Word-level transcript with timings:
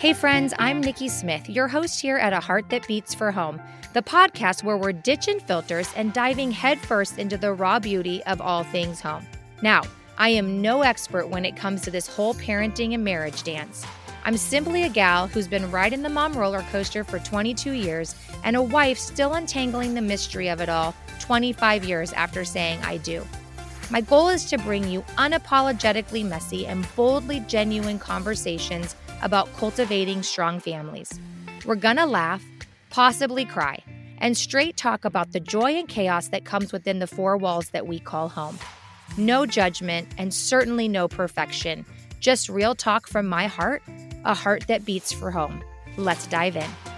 Hey, 0.00 0.14
friends, 0.14 0.54
I'm 0.58 0.80
Nikki 0.80 1.10
Smith, 1.10 1.50
your 1.50 1.68
host 1.68 2.00
here 2.00 2.16
at 2.16 2.32
A 2.32 2.40
Heart 2.40 2.70
That 2.70 2.88
Beats 2.88 3.14
for 3.14 3.30
Home, 3.30 3.60
the 3.92 4.00
podcast 4.00 4.64
where 4.64 4.78
we're 4.78 4.94
ditching 4.94 5.38
filters 5.38 5.92
and 5.94 6.14
diving 6.14 6.52
headfirst 6.52 7.18
into 7.18 7.36
the 7.36 7.52
raw 7.52 7.78
beauty 7.78 8.22
of 8.24 8.40
all 8.40 8.64
things 8.64 9.02
home. 9.02 9.26
Now, 9.60 9.82
I 10.16 10.30
am 10.30 10.62
no 10.62 10.80
expert 10.80 11.28
when 11.28 11.44
it 11.44 11.54
comes 11.54 11.82
to 11.82 11.90
this 11.90 12.06
whole 12.06 12.32
parenting 12.32 12.94
and 12.94 13.04
marriage 13.04 13.42
dance. 13.42 13.84
I'm 14.24 14.38
simply 14.38 14.84
a 14.84 14.88
gal 14.88 15.26
who's 15.26 15.46
been 15.46 15.70
riding 15.70 16.00
the 16.00 16.08
mom 16.08 16.32
roller 16.32 16.62
coaster 16.72 17.04
for 17.04 17.18
22 17.18 17.72
years 17.72 18.14
and 18.42 18.56
a 18.56 18.62
wife 18.62 18.96
still 18.96 19.34
untangling 19.34 19.92
the 19.92 20.00
mystery 20.00 20.48
of 20.48 20.62
it 20.62 20.70
all 20.70 20.94
25 21.18 21.84
years 21.84 22.14
after 22.14 22.42
saying 22.42 22.80
I 22.84 22.96
do. 22.96 23.22
My 23.90 24.00
goal 24.00 24.28
is 24.28 24.46
to 24.46 24.56
bring 24.56 24.88
you 24.88 25.02
unapologetically 25.18 26.24
messy 26.24 26.66
and 26.66 26.86
boldly 26.96 27.40
genuine 27.40 27.98
conversations 27.98 28.94
about 29.22 29.54
cultivating 29.56 30.22
strong 30.22 30.60
families. 30.60 31.18
We're 31.64 31.74
gonna 31.76 32.06
laugh, 32.06 32.44
possibly 32.90 33.44
cry, 33.44 33.82
and 34.18 34.36
straight 34.36 34.76
talk 34.76 35.04
about 35.04 35.32
the 35.32 35.40
joy 35.40 35.72
and 35.72 35.88
chaos 35.88 36.28
that 36.28 36.44
comes 36.44 36.72
within 36.72 36.98
the 36.98 37.06
four 37.06 37.36
walls 37.36 37.70
that 37.70 37.86
we 37.86 37.98
call 37.98 38.28
home. 38.28 38.58
No 39.16 39.46
judgment 39.46 40.08
and 40.18 40.32
certainly 40.32 40.88
no 40.88 41.08
perfection, 41.08 41.84
just 42.20 42.48
real 42.48 42.74
talk 42.74 43.06
from 43.06 43.26
my 43.26 43.46
heart, 43.46 43.82
a 44.24 44.34
heart 44.34 44.66
that 44.68 44.84
beats 44.84 45.12
for 45.12 45.30
home. 45.30 45.62
Let's 45.96 46.26
dive 46.26 46.56
in. 46.56 46.89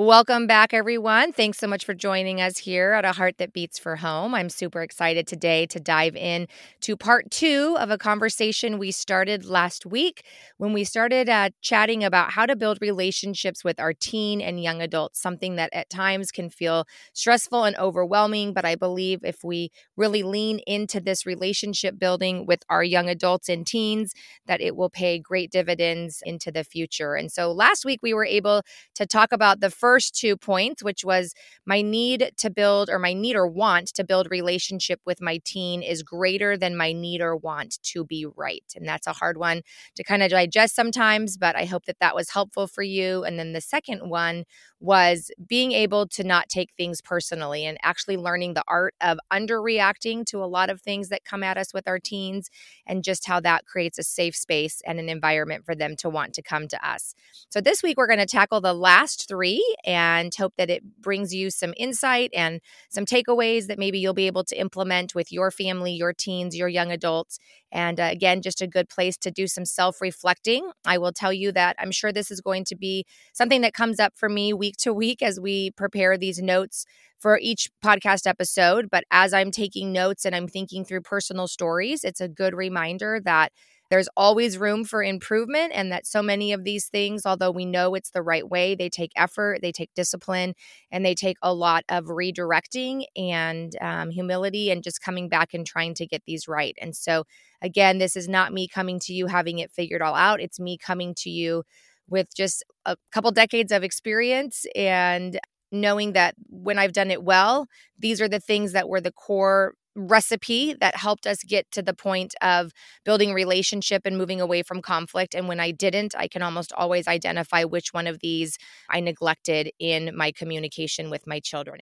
Welcome 0.00 0.46
back, 0.46 0.72
everyone. 0.72 1.32
Thanks 1.32 1.58
so 1.58 1.66
much 1.66 1.84
for 1.84 1.92
joining 1.92 2.40
us 2.40 2.56
here 2.56 2.92
at 2.92 3.04
A 3.04 3.10
Heart 3.10 3.38
That 3.38 3.52
Beats 3.52 3.80
for 3.80 3.96
Home. 3.96 4.32
I'm 4.32 4.48
super 4.48 4.80
excited 4.80 5.26
today 5.26 5.66
to 5.66 5.80
dive 5.80 6.14
in 6.14 6.46
to 6.82 6.96
part 6.96 7.32
two 7.32 7.76
of 7.80 7.90
a 7.90 7.98
conversation 7.98 8.78
we 8.78 8.92
started 8.92 9.44
last 9.44 9.84
week 9.84 10.24
when 10.56 10.72
we 10.72 10.84
started 10.84 11.28
uh, 11.28 11.50
chatting 11.62 12.04
about 12.04 12.30
how 12.30 12.46
to 12.46 12.54
build 12.54 12.78
relationships 12.80 13.64
with 13.64 13.80
our 13.80 13.92
teen 13.92 14.40
and 14.40 14.62
young 14.62 14.80
adults, 14.80 15.20
something 15.20 15.56
that 15.56 15.70
at 15.72 15.90
times 15.90 16.30
can 16.30 16.48
feel 16.48 16.84
stressful 17.12 17.64
and 17.64 17.74
overwhelming. 17.76 18.52
But 18.52 18.64
I 18.64 18.76
believe 18.76 19.24
if 19.24 19.42
we 19.42 19.72
really 19.96 20.22
lean 20.22 20.60
into 20.64 21.00
this 21.00 21.26
relationship 21.26 21.98
building 21.98 22.46
with 22.46 22.62
our 22.70 22.84
young 22.84 23.08
adults 23.08 23.48
and 23.48 23.66
teens, 23.66 24.14
that 24.46 24.60
it 24.60 24.76
will 24.76 24.90
pay 24.90 25.18
great 25.18 25.50
dividends 25.50 26.22
into 26.24 26.52
the 26.52 26.62
future. 26.62 27.16
And 27.16 27.32
so 27.32 27.50
last 27.50 27.84
week 27.84 27.98
we 28.00 28.14
were 28.14 28.24
able 28.24 28.62
to 28.94 29.04
talk 29.04 29.32
about 29.32 29.58
the 29.58 29.70
first 29.70 29.87
first 29.88 30.14
two 30.14 30.36
points, 30.36 30.82
which 30.82 31.02
was 31.02 31.32
my 31.64 31.80
need 31.80 32.30
to 32.36 32.50
build 32.50 32.90
or 32.90 32.98
my 32.98 33.14
need 33.14 33.36
or 33.36 33.46
want 33.46 33.88
to 33.94 34.04
build 34.04 34.30
relationship 34.30 35.00
with 35.06 35.22
my 35.22 35.40
teen 35.46 35.82
is 35.82 36.02
greater 36.02 36.58
than 36.58 36.76
my 36.76 36.92
need 36.92 37.22
or 37.22 37.34
want 37.34 37.82
to 37.82 38.04
be 38.04 38.26
right. 38.36 38.64
And 38.76 38.86
that's 38.86 39.06
a 39.06 39.14
hard 39.14 39.38
one 39.38 39.62
to 39.94 40.04
kind 40.04 40.22
of 40.22 40.30
digest 40.30 40.74
sometimes, 40.74 41.38
but 41.38 41.56
I 41.56 41.64
hope 41.64 41.86
that 41.86 42.00
that 42.00 42.14
was 42.14 42.28
helpful 42.28 42.66
for 42.66 42.82
you. 42.82 43.24
And 43.24 43.38
then 43.38 43.54
the 43.54 43.62
second 43.62 44.10
one 44.10 44.44
was 44.80 45.30
being 45.46 45.72
able 45.72 46.06
to 46.06 46.22
not 46.22 46.48
take 46.48 46.70
things 46.76 47.00
personally 47.00 47.64
and 47.64 47.78
actually 47.82 48.16
learning 48.16 48.54
the 48.54 48.62
art 48.68 48.94
of 49.00 49.18
underreacting 49.32 50.24
to 50.24 50.42
a 50.42 50.46
lot 50.46 50.70
of 50.70 50.80
things 50.80 51.08
that 51.08 51.24
come 51.24 51.42
at 51.42 51.56
us 51.56 51.74
with 51.74 51.88
our 51.88 51.98
teens 51.98 52.48
and 52.86 53.02
just 53.02 53.26
how 53.26 53.40
that 53.40 53.66
creates 53.66 53.98
a 53.98 54.04
safe 54.04 54.36
space 54.36 54.80
and 54.86 55.00
an 55.00 55.08
environment 55.08 55.64
for 55.64 55.74
them 55.74 55.96
to 55.96 56.08
want 56.08 56.32
to 56.32 56.42
come 56.42 56.68
to 56.68 56.88
us. 56.88 57.14
So 57.48 57.60
this 57.60 57.82
week 57.82 57.96
we're 57.96 58.06
going 58.06 58.18
to 58.20 58.26
tackle 58.26 58.60
the 58.60 58.74
last 58.74 59.28
3 59.28 59.62
and 59.84 60.32
hope 60.34 60.54
that 60.58 60.70
it 60.70 60.82
brings 61.00 61.34
you 61.34 61.50
some 61.50 61.74
insight 61.76 62.30
and 62.32 62.60
some 62.88 63.04
takeaways 63.04 63.66
that 63.66 63.78
maybe 63.78 63.98
you'll 63.98 64.14
be 64.14 64.26
able 64.26 64.44
to 64.44 64.58
implement 64.58 65.14
with 65.14 65.32
your 65.32 65.50
family, 65.50 65.92
your 65.92 66.12
teens, 66.12 66.56
your 66.56 66.68
young 66.68 66.92
adults. 66.92 67.38
And 67.72 68.00
uh, 68.00 68.08
again, 68.10 68.42
just 68.42 68.62
a 68.62 68.66
good 68.66 68.88
place 68.88 69.16
to 69.18 69.30
do 69.30 69.46
some 69.46 69.64
self 69.64 70.00
reflecting. 70.00 70.70
I 70.86 70.98
will 70.98 71.12
tell 71.12 71.32
you 71.32 71.52
that 71.52 71.76
I'm 71.78 71.90
sure 71.90 72.12
this 72.12 72.30
is 72.30 72.40
going 72.40 72.64
to 72.66 72.76
be 72.76 73.04
something 73.32 73.60
that 73.62 73.74
comes 73.74 74.00
up 74.00 74.12
for 74.16 74.28
me 74.28 74.52
week 74.52 74.67
to 74.78 74.92
week 74.92 75.22
as 75.22 75.40
we 75.40 75.70
prepare 75.72 76.16
these 76.16 76.40
notes 76.40 76.84
for 77.18 77.38
each 77.38 77.68
podcast 77.84 78.26
episode. 78.26 78.88
But 78.90 79.04
as 79.10 79.32
I'm 79.32 79.50
taking 79.50 79.92
notes 79.92 80.24
and 80.24 80.34
I'm 80.34 80.48
thinking 80.48 80.84
through 80.84 81.02
personal 81.02 81.48
stories, 81.48 82.04
it's 82.04 82.20
a 82.20 82.28
good 82.28 82.54
reminder 82.54 83.20
that 83.24 83.52
there's 83.90 84.08
always 84.18 84.58
room 84.58 84.84
for 84.84 85.02
improvement, 85.02 85.72
and 85.74 85.90
that 85.92 86.06
so 86.06 86.20
many 86.22 86.52
of 86.52 86.62
these 86.62 86.88
things, 86.88 87.24
although 87.24 87.50
we 87.50 87.64
know 87.64 87.94
it's 87.94 88.10
the 88.10 88.20
right 88.20 88.46
way, 88.46 88.74
they 88.74 88.90
take 88.90 89.12
effort, 89.16 89.60
they 89.62 89.72
take 89.72 89.94
discipline, 89.94 90.52
and 90.92 91.06
they 91.06 91.14
take 91.14 91.38
a 91.40 91.54
lot 91.54 91.84
of 91.88 92.04
redirecting 92.04 93.04
and 93.16 93.72
um, 93.80 94.10
humility 94.10 94.70
and 94.70 94.82
just 94.82 95.00
coming 95.00 95.26
back 95.30 95.54
and 95.54 95.66
trying 95.66 95.94
to 95.94 96.06
get 96.06 96.22
these 96.26 96.46
right. 96.46 96.76
And 96.82 96.94
so, 96.94 97.24
again, 97.62 97.96
this 97.96 98.14
is 98.14 98.28
not 98.28 98.52
me 98.52 98.68
coming 98.68 98.98
to 99.00 99.14
you 99.14 99.26
having 99.26 99.58
it 99.58 99.70
figured 99.72 100.02
all 100.02 100.14
out, 100.14 100.40
it's 100.42 100.60
me 100.60 100.76
coming 100.76 101.14
to 101.20 101.30
you 101.30 101.62
with 102.08 102.34
just 102.34 102.64
a 102.86 102.96
couple 103.12 103.30
decades 103.30 103.72
of 103.72 103.82
experience 103.84 104.64
and 104.74 105.38
knowing 105.70 106.12
that 106.14 106.34
when 106.48 106.78
I've 106.78 106.92
done 106.92 107.10
it 107.10 107.22
well, 107.22 107.66
these 107.98 108.20
are 108.20 108.28
the 108.28 108.40
things 108.40 108.72
that 108.72 108.88
were 108.88 109.00
the 109.00 109.12
core 109.12 109.74
recipe 109.94 110.74
that 110.80 110.94
helped 110.96 111.26
us 111.26 111.42
get 111.42 111.70
to 111.72 111.82
the 111.82 111.92
point 111.94 112.34
of 112.40 112.70
building 113.04 113.32
relationship 113.34 114.02
and 114.04 114.16
moving 114.16 114.40
away 114.40 114.62
from 114.62 114.80
conflict. 114.80 115.34
And 115.34 115.48
when 115.48 115.58
i 115.58 115.72
didn't 115.72 116.14
i 116.16 116.28
can 116.28 116.40
almost 116.42 116.72
always 116.76 117.08
identify 117.08 117.64
which 117.64 117.92
one 117.92 118.06
of 118.06 118.20
these 118.20 118.56
i 118.90 119.00
neglected 119.00 119.70
in 119.80 120.16
my 120.16 120.30
communication 120.32 121.10
with 121.10 121.26
my 121.26 121.40
children 121.40 121.80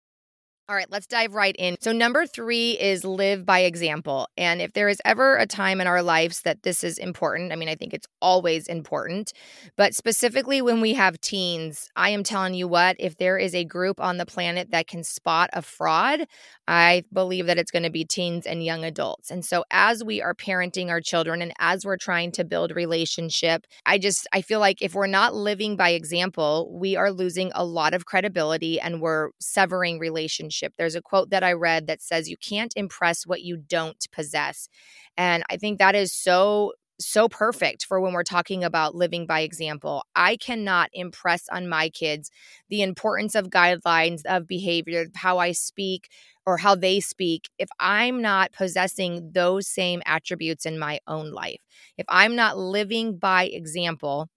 all 0.66 0.74
right, 0.74 0.90
let's 0.90 1.06
dive 1.06 1.34
right 1.34 1.54
in. 1.58 1.76
So, 1.82 1.92
number 1.92 2.24
three 2.24 2.70
is 2.70 3.04
live 3.04 3.44
by 3.44 3.60
example. 3.60 4.28
And 4.38 4.62
if 4.62 4.72
there 4.72 4.88
is 4.88 4.98
ever 5.04 5.36
a 5.36 5.46
time 5.46 5.78
in 5.78 5.86
our 5.86 6.02
lives 6.02 6.40
that 6.42 6.62
this 6.62 6.82
is 6.82 6.96
important, 6.96 7.52
I 7.52 7.56
mean, 7.56 7.68
I 7.68 7.74
think 7.74 7.92
it's 7.92 8.06
always 8.22 8.66
important, 8.66 9.34
but 9.76 9.94
specifically 9.94 10.62
when 10.62 10.80
we 10.80 10.94
have 10.94 11.20
teens, 11.20 11.90
I 11.96 12.10
am 12.10 12.22
telling 12.22 12.54
you 12.54 12.66
what, 12.66 12.96
if 12.98 13.18
there 13.18 13.36
is 13.36 13.54
a 13.54 13.64
group 13.64 14.00
on 14.00 14.16
the 14.16 14.24
planet 14.24 14.70
that 14.70 14.86
can 14.86 15.04
spot 15.04 15.50
a 15.52 15.60
fraud, 15.60 16.24
I 16.66 17.04
believe 17.12 17.44
that 17.46 17.58
it's 17.58 17.70
going 17.70 17.82
to 17.82 17.90
be 17.90 18.06
teens 18.06 18.46
and 18.46 18.64
young 18.64 18.84
adults. 18.84 19.30
And 19.30 19.44
so, 19.44 19.64
as 19.70 20.02
we 20.02 20.22
are 20.22 20.34
parenting 20.34 20.88
our 20.88 21.02
children 21.02 21.42
and 21.42 21.52
as 21.58 21.84
we're 21.84 21.98
trying 21.98 22.32
to 22.32 22.44
build 22.44 22.74
relationship, 22.74 23.66
I 23.84 23.98
just, 23.98 24.26
I 24.32 24.40
feel 24.40 24.60
like 24.60 24.80
if 24.80 24.94
we're 24.94 25.08
not 25.08 25.34
living 25.34 25.76
by 25.76 25.90
example, 25.90 26.70
we 26.72 26.96
are 26.96 27.12
losing 27.12 27.52
a 27.54 27.66
lot 27.66 27.92
of 27.92 28.06
credibility 28.06 28.80
and 28.80 29.02
we're 29.02 29.28
severing 29.40 29.98
relationships 29.98 30.53
relationship. 30.54 30.74
There's 30.76 30.94
a 30.94 31.02
quote 31.02 31.30
that 31.30 31.44
I 31.44 31.52
read 31.52 31.86
that 31.86 32.02
says, 32.02 32.28
You 32.28 32.36
can't 32.36 32.72
impress 32.76 33.26
what 33.26 33.42
you 33.42 33.56
don't 33.56 34.04
possess. 34.12 34.68
And 35.16 35.44
I 35.50 35.56
think 35.56 35.78
that 35.78 35.94
is 35.94 36.12
so 36.12 36.72
so 37.00 37.28
perfect 37.28 37.84
for 37.84 38.00
when 38.00 38.12
we're 38.12 38.22
talking 38.22 38.62
about 38.62 38.94
living 38.94 39.26
by 39.26 39.40
example. 39.40 40.04
I 40.14 40.36
cannot 40.36 40.90
impress 40.92 41.48
on 41.48 41.68
my 41.68 41.88
kids 41.88 42.30
the 42.68 42.82
importance 42.82 43.34
of 43.34 43.50
guidelines 43.50 44.20
of 44.26 44.46
behavior, 44.46 45.06
how 45.16 45.38
I 45.38 45.50
speak 45.52 46.08
or 46.46 46.56
how 46.58 46.76
they 46.76 47.00
speak 47.00 47.50
if 47.58 47.68
I'm 47.80 48.22
not 48.22 48.52
possessing 48.52 49.32
those 49.34 49.66
same 49.66 50.02
attributes 50.06 50.66
in 50.66 50.78
my 50.78 51.00
own 51.08 51.32
life. 51.32 51.58
If 51.98 52.06
I'm 52.08 52.36
not 52.36 52.58
living 52.58 53.18
by 53.18 53.46
example, 53.46 54.28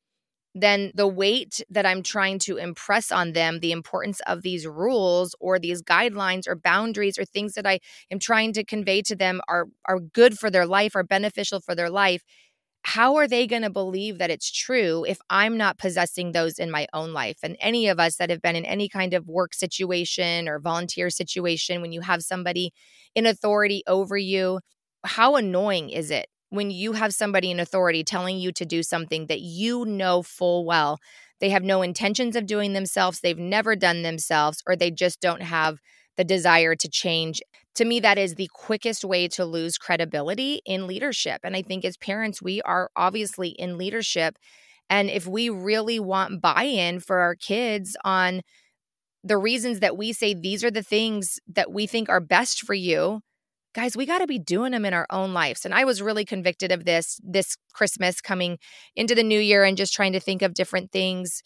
then 0.62 0.92
the 0.96 1.08
weight 1.08 1.62
that 1.70 1.86
I'm 1.86 2.04
trying 2.04 2.40
to 2.40 2.58
impress 2.58 3.12
on 3.12 3.34
them, 3.34 3.60
the 3.60 3.72
importance 3.72 4.20
of 4.28 4.42
these 4.42 4.68
rules 4.68 5.36
or 5.40 5.60
these 5.60 5.82
guidelines 5.82 6.48
or 6.48 6.56
boundaries 6.56 7.18
or 7.18 7.26
things 7.26 7.54
that 7.54 7.66
I 7.66 7.80
am 8.12 8.20
trying 8.20 8.54
to 8.54 8.64
convey 8.64 9.02
to 9.04 9.16
them 9.16 9.42
are 9.48 9.68
are 9.86 10.00
good 10.00 10.38
for 10.38 10.50
their 10.50 10.66
life, 10.66 10.96
are 10.96 11.04
beneficial 11.04 11.60
for 11.60 11.76
their 11.76 11.90
life. 11.90 12.24
How 12.84 13.16
are 13.18 13.28
they 13.28 13.48
going 13.48 13.64
to 13.64 13.70
believe 13.70 14.18
that 14.18 14.30
it's 14.30 14.50
true 14.52 15.04
if 15.06 15.20
I'm 15.30 15.58
not 15.58 15.78
possessing 15.78 16.32
those 16.32 16.58
in 16.58 16.72
my 16.72 16.88
own 16.94 17.12
life? 17.12 17.38
And 17.44 17.58
any 17.60 17.88
of 17.88 18.00
us 18.00 18.16
that 18.16 18.30
have 18.30 18.42
been 18.42 18.56
in 18.56 18.66
any 18.66 18.88
kind 18.88 19.14
of 19.14 19.28
work 19.28 19.54
situation 19.54 20.48
or 20.48 20.60
volunteer 20.60 21.10
situation, 21.10 21.82
when 21.82 21.92
you 21.92 22.02
have 22.02 22.22
somebody 22.24 22.72
in 23.14 23.26
authority 23.26 23.84
over 23.88 24.18
you, 24.18 24.62
how 25.04 25.36
annoying 25.36 25.90
is 25.90 26.12
it 26.12 26.28
when 26.50 26.72
you 26.72 26.94
have 26.94 27.14
somebody 27.14 27.52
in 27.52 27.60
authority 27.60 28.04
telling 28.04 28.38
you 28.38 28.52
to 28.54 28.66
do 28.66 28.84
something 28.84 29.28
that 29.28 29.42
you 29.42 29.86
know 29.86 30.24
full 30.24 30.66
well 30.66 30.98
they 31.40 31.50
have 31.50 31.64
no 31.64 31.82
intentions 31.82 32.36
of 32.36 32.46
doing 32.46 32.74
themselves, 32.74 33.20
they've 33.20 33.38
never 33.38 33.76
done 33.76 34.02
themselves, 34.02 34.64
or 34.66 34.76
they 34.76 34.92
just 34.92 35.22
don't 35.22 35.44
have 35.44 35.78
the 36.16 36.24
desire 36.24 36.76
to 36.76 36.90
change. 36.90 37.42
To 37.76 37.86
me, 37.86 38.00
that 38.00 38.18
is 38.18 38.36
the 38.36 38.50
quickest 38.54 39.06
way 39.06 39.28
to 39.30 39.46
lose 39.46 39.78
credibility 39.78 40.62
in 40.66 40.88
leadership. 40.88 41.42
And 41.44 41.56
I 41.56 41.62
think 41.62 41.86
as 41.86 41.96
parents, 41.98 42.42
we 42.42 42.62
are 42.64 42.90
obviously 42.96 43.50
in 43.50 43.78
leadership. 43.78 44.38
And 44.90 45.10
if 45.10 45.28
we 45.28 45.50
really 45.50 46.00
want 46.00 46.42
buy 46.42 46.64
in 46.64 47.00
for 47.00 47.20
our 47.20 47.36
kids 47.36 47.96
on 48.04 48.42
the 49.24 49.38
reasons 49.38 49.80
that 49.82 49.98
we 49.98 50.14
say 50.14 50.34
these 50.34 50.64
are 50.64 50.72
the 50.72 50.82
things 50.82 51.40
that 51.54 51.72
we 51.72 51.86
think 51.86 52.10
are 52.10 52.22
best 52.22 52.62
for 52.62 52.74
you, 52.74 53.22
guys, 53.78 53.96
we 53.96 54.08
got 54.08 54.18
to 54.18 54.28
be 54.28 54.40
doing 54.40 54.72
them 54.72 54.86
in 54.86 54.94
our 54.94 55.06
own 55.12 55.34
lives. 55.34 55.64
And 55.64 55.72
I 55.72 55.86
was 55.86 56.02
really 56.02 56.26
convicted 56.26 56.72
of 56.72 56.84
this 56.84 57.22
this 57.24 57.56
Christmas 57.74 58.20
coming 58.22 58.58
into 58.96 59.14
the 59.14 59.22
new 59.22 59.40
year 59.40 59.64
and 59.64 59.78
just 59.78 59.94
trying 59.94 60.14
to 60.14 60.20
think 60.20 60.42
of 60.42 60.56
different 60.56 60.92
things 60.92 61.44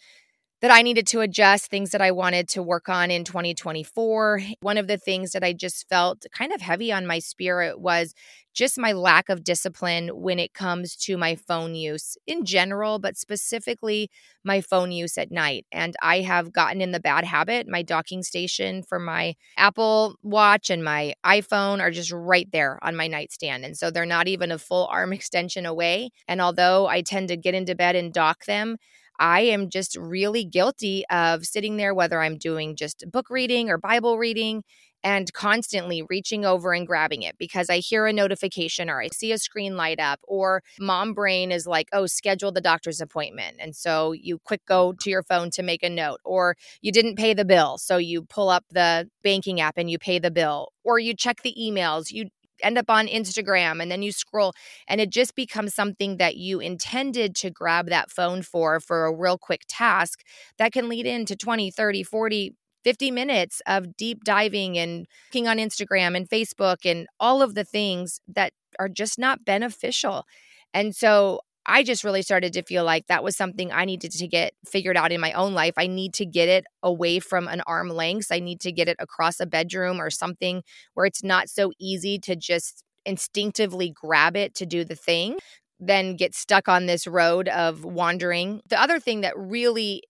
that 0.62 0.72
I 0.72 0.84
needed 0.84 1.08
to 1.08 1.22
adjust, 1.22 1.70
things 1.70 1.90
that 1.92 2.02
I 2.02 2.12
wanted 2.12 2.48
to 2.50 2.62
work 2.62 2.88
on 2.88 3.10
in 3.10 3.24
2024. 3.24 4.42
One 4.62 4.78
of 4.78 4.88
the 4.88 4.98
things 4.98 5.32
that 5.32 5.44
I 5.44 5.54
just 5.54 5.90
felt 5.90 6.26
kind 6.32 6.54
of 6.54 6.62
heavy 6.62 6.92
on 6.92 7.08
my 7.08 7.18
spirit 7.20 7.80
was 7.80 8.14
just 8.54 8.78
my 8.78 8.92
lack 8.92 9.30
of 9.30 9.44
discipline 9.44 10.10
when 10.10 10.38
it 10.38 10.54
comes 10.54 10.96
to 10.96 11.18
my 11.18 11.36
phone 11.36 11.74
use 11.74 12.18
in 12.28 12.46
general, 12.46 13.00
but 13.00 13.18
specifically 13.18 14.10
my 14.44 14.62
phone 14.62 14.92
use 14.92 15.18
at 15.18 15.32
night. 15.32 15.66
And 15.72 15.96
I 16.02 16.20
have 16.22 16.52
gotten 16.52 16.82
in 16.82 16.92
the 16.92 17.00
bad 17.00 17.24
habit. 17.24 17.68
My 17.68 17.82
docking 17.82 18.22
station 18.24 18.84
for 18.84 19.00
my 19.00 19.36
Apple 19.58 20.16
Watch 20.22 20.70
and 20.70 20.84
my 20.84 21.14
iPhone 21.26 21.80
are 21.80 21.92
just 21.92 22.12
right 22.12 22.50
there 22.52 22.78
on 22.84 22.96
my 22.96 23.08
nightstand. 23.08 23.66
And 23.66 23.78
so 23.78 23.90
they're 23.90 24.06
not 24.06 24.28
even 24.28 24.52
a 24.52 24.60
full 24.60 24.86
arm 24.88 25.14
extension 25.22 25.66
away. 25.66 26.12
And 26.28 26.42
although 26.42 26.88
I 26.88 27.02
tend 27.02 27.30
to 27.30 27.38
get 27.38 27.56
into 27.56 27.74
bed 27.74 27.96
and 27.96 28.14
dock 28.14 28.46
them, 28.46 28.78
I 29.22 29.42
am 29.42 29.70
just 29.70 29.96
really 29.96 30.44
guilty 30.44 31.06
of 31.12 31.46
sitting 31.46 31.78
there, 31.78 31.94
whether 31.94 32.20
I'm 32.20 32.38
doing 32.38 32.76
just 32.76 33.06
book 33.10 33.30
reading 33.30 33.70
or 33.70 33.78
Bible 33.78 34.18
reading, 34.18 34.64
and 35.04 35.32
constantly 35.34 36.04
reaching 36.10 36.46
over 36.46 36.74
and 36.74 36.86
grabbing 36.86 37.24
it 37.24 37.36
because 37.40 37.70
I 37.70 37.78
hear 37.78 38.06
a 38.06 38.14
notification 38.14 38.90
or 38.90 39.02
I 39.02 39.10
see 39.14 39.32
a 39.32 39.38
screen 39.38 39.78
light 39.78 40.00
up, 40.00 40.20
or 40.24 40.64
mom 40.80 41.14
brain 41.14 41.52
is 41.52 41.66
like, 41.68 41.88
oh, 41.94 42.06
schedule 42.08 42.52
the 42.52 42.62
doctor's 42.62 43.02
appointment. 43.02 43.58
And 43.60 43.76
so 43.76 44.12
you 44.12 44.40
quick 44.44 44.66
go 44.68 44.94
to 45.00 45.10
your 45.10 45.24
phone 45.24 45.50
to 45.52 45.64
make 45.64 45.84
a 45.84 45.90
note, 45.90 46.20
or 46.26 46.56
you 46.82 46.92
didn't 46.92 47.16
pay 47.16 47.34
the 47.34 47.46
bill. 47.46 47.78
So 47.78 47.98
you 47.98 48.24
pull 48.24 48.50
up 48.50 48.66
the 48.72 49.10
banking 49.24 49.62
app 49.62 49.78
and 49.78 49.90
you 49.90 49.98
pay 50.00 50.20
the 50.20 50.32
bill, 50.32 50.72
or 50.84 51.00
you 51.00 51.16
check 51.16 51.42
the 51.44 51.56
emails. 51.60 52.12
You 52.12 52.30
end 52.64 52.78
up 52.78 52.90
on 52.90 53.08
Instagram 53.08 53.82
and 53.82 53.92
then 53.92 54.02
you 54.02 54.12
scroll 54.12 54.54
and 54.88 55.02
it 55.02 55.10
just 55.10 55.36
becomes 55.36 55.74
something 55.74 56.18
that 56.18 56.38
you 56.38 56.60
intended 56.60 57.36
to 57.36 57.50
grab 57.50 57.88
that 57.88 58.12
phone 58.12 58.42
for 58.42 58.80
for 58.80 59.06
a 59.06 59.16
real 59.16 59.38
quick 59.38 59.62
task 59.68 60.22
that 60.58 60.72
can 60.72 60.90
lead 60.90 61.06
into 61.06 61.36
20, 61.36 61.72
30, 61.72 62.04
40 62.04 62.56
50 62.84 63.12
minutes 63.12 63.62
of 63.68 63.96
deep 63.96 64.24
diving 64.24 64.78
and 64.78 65.06
looking 65.30 65.48
on 65.48 65.58
Instagram 65.58 66.16
and 66.18 66.28
Facebook 66.28 66.78
and 66.84 67.08
all 67.20 67.42
of 67.42 67.54
the 67.54 67.64
things 67.64 68.22
that 68.28 68.54
are 68.80 68.90
just 68.90 69.20
not 69.20 69.46
beneficial. 69.46 70.26
And 70.74 70.96
so 70.96 71.42
I 71.66 71.84
just 71.84 72.04
really 72.04 72.22
started 72.22 72.54
to 72.54 72.64
feel 72.64 72.84
like 72.84 73.08
that 73.08 73.24
was 73.24 73.38
something 73.38 73.72
I 73.72 73.86
needed 73.86 74.12
to 74.12 74.28
get 74.28 74.54
figured 74.66 74.98
out 74.98 75.12
in 75.12 75.22
my 75.22 75.32
own 75.34 75.54
life. 75.54 75.74
I 75.78 75.88
need 75.88 76.14
to 76.16 76.26
get 76.26 76.50
it 76.50 76.66
away 76.82 77.20
from 77.20 77.48
an 77.48 77.62
arm 77.68 77.90
length. 77.90 78.28
I 78.32 78.40
need 78.40 78.60
to 78.62 78.72
get 78.72 78.88
it 78.88 78.98
across 79.00 79.40
a 79.40 79.46
bedroom 79.46 80.02
or 80.02 80.10
something 80.10 80.64
where 80.96 81.06
it's 81.06 81.24
not 81.24 81.50
so 81.50 81.72
easy 81.80 82.18
to 82.20 82.36
just 82.36 82.84
instinctively 83.06 83.94
grab 83.94 84.36
it 84.36 84.56
to 84.56 84.66
do 84.66 84.84
the 84.84 84.96
thing, 84.96 85.38
then 85.80 86.16
get 86.16 86.36
stuck 86.36 86.68
on 86.68 86.86
this 86.86 87.06
road 87.06 87.48
of 87.48 87.84
wandering. 87.84 88.62
The 88.70 88.82
other 88.82 89.00
thing 89.00 89.22
that 89.22 89.38
really 89.38 90.04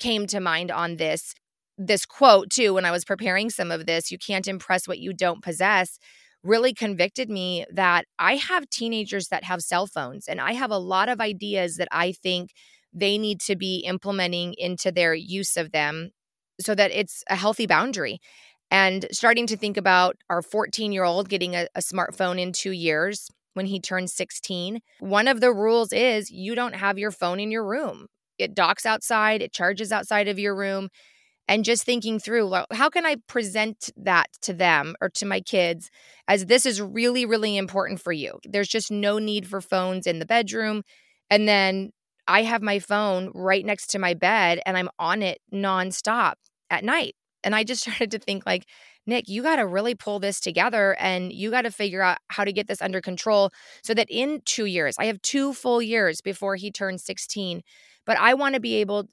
came 0.00 0.26
to 0.26 0.40
mind 0.40 0.70
on 0.70 0.96
this 0.96 1.34
this 1.76 2.06
quote 2.06 2.50
too 2.50 2.74
when 2.74 2.84
I 2.84 2.92
was 2.92 3.04
preparing 3.04 3.50
some 3.50 3.72
of 3.72 3.86
this, 3.86 4.12
you 4.12 4.18
can't 4.18 4.46
impress 4.46 4.86
what 4.86 5.00
you 5.00 5.12
don't 5.12 5.42
possess 5.42 5.98
really 6.44 6.74
convicted 6.74 7.30
me 7.30 7.64
that 7.72 8.04
I 8.18 8.36
have 8.36 8.68
teenagers 8.68 9.28
that 9.28 9.44
have 9.44 9.62
cell 9.62 9.86
phones 9.86 10.28
and 10.28 10.40
I 10.40 10.52
have 10.52 10.70
a 10.70 10.78
lot 10.78 11.08
of 11.08 11.20
ideas 11.20 11.76
that 11.76 11.88
I 11.90 12.12
think 12.12 12.50
they 12.92 13.18
need 13.18 13.40
to 13.40 13.56
be 13.56 13.78
implementing 13.78 14.54
into 14.56 14.92
their 14.92 15.14
use 15.14 15.56
of 15.56 15.72
them 15.72 16.10
so 16.60 16.74
that 16.74 16.92
it's 16.92 17.24
a 17.28 17.34
healthy 17.34 17.66
boundary. 17.66 18.20
And 18.70 19.06
starting 19.10 19.46
to 19.48 19.56
think 19.56 19.76
about 19.76 20.16
our 20.30 20.42
14 20.42 20.92
year 20.92 21.04
old 21.04 21.28
getting 21.28 21.54
a, 21.54 21.66
a, 21.74 21.80
smartphone 21.80 22.40
in 22.40 22.52
two 22.52 22.70
years 22.70 23.28
when 23.54 23.66
he 23.66 23.80
turns 23.80 24.12
16. 24.14 24.80
One 25.00 25.28
of 25.28 25.40
the 25.40 25.52
rules 25.52 25.92
is 25.92 26.30
you 26.30 26.54
don't 26.54 26.74
have 26.74 26.98
your 26.98 27.10
phone 27.10 27.40
in 27.40 27.50
your 27.50 27.64
room. 27.64 28.06
It 28.38 28.54
docks 28.54 28.84
outside, 28.84 29.42
it 29.42 29.52
charges 29.52 29.92
outside 29.92 30.28
of 30.28 30.38
your 30.38 30.56
room 30.56 30.88
and 31.48 31.64
just 31.64 31.84
thinking 31.84 32.18
through 32.18 32.54
how 32.72 32.88
can 32.88 33.04
I 33.04 33.16
present 33.28 33.90
that 33.96 34.28
to 34.42 34.52
them 34.52 34.94
or 35.00 35.08
to 35.10 35.26
my 35.26 35.40
kids 35.40 35.90
as 36.26 36.46
this 36.46 36.64
is 36.64 36.80
really, 36.80 37.26
really 37.26 37.56
important 37.56 38.00
for 38.00 38.12
you. 38.12 38.38
There's 38.44 38.68
just 38.68 38.90
no 38.90 39.18
need 39.18 39.46
for 39.46 39.60
phones 39.60 40.06
in 40.06 40.18
the 40.18 40.26
bedroom. 40.26 40.82
And 41.30 41.46
then 41.46 41.90
I 42.26 42.42
have 42.42 42.62
my 42.62 42.78
phone 42.78 43.30
right 43.34 43.64
next 43.64 43.88
to 43.88 43.98
my 43.98 44.14
bed 44.14 44.60
and 44.64 44.76
I'm 44.76 44.88
on 44.98 45.22
it 45.22 45.38
nonstop 45.52 46.34
at 46.70 46.84
night. 46.84 47.14
And 47.42 47.54
I 47.54 47.64
just 47.64 47.82
started 47.86 48.10
to 48.12 48.18
think, 48.18 48.46
like, 48.46 48.64
Nick, 49.06 49.28
you 49.28 49.42
got 49.42 49.56
to 49.56 49.66
really 49.66 49.94
pull 49.94 50.18
this 50.18 50.40
together 50.40 50.96
and 50.98 51.30
you 51.30 51.50
got 51.50 51.62
to 51.62 51.70
figure 51.70 52.00
out 52.00 52.18
how 52.28 52.44
to 52.44 52.52
get 52.52 52.68
this 52.68 52.80
under 52.80 53.02
control 53.02 53.50
so 53.82 53.92
that 53.92 54.06
in 54.08 54.40
two 54.46 54.64
years, 54.64 54.96
I 54.98 55.06
have 55.06 55.20
two 55.20 55.52
full 55.52 55.82
years 55.82 56.22
before 56.22 56.56
he 56.56 56.70
turns 56.70 57.04
16, 57.04 57.60
but 58.06 58.18
I 58.18 58.32
want 58.32 58.54
to 58.54 58.60
be 58.60 58.76
able 58.76 59.08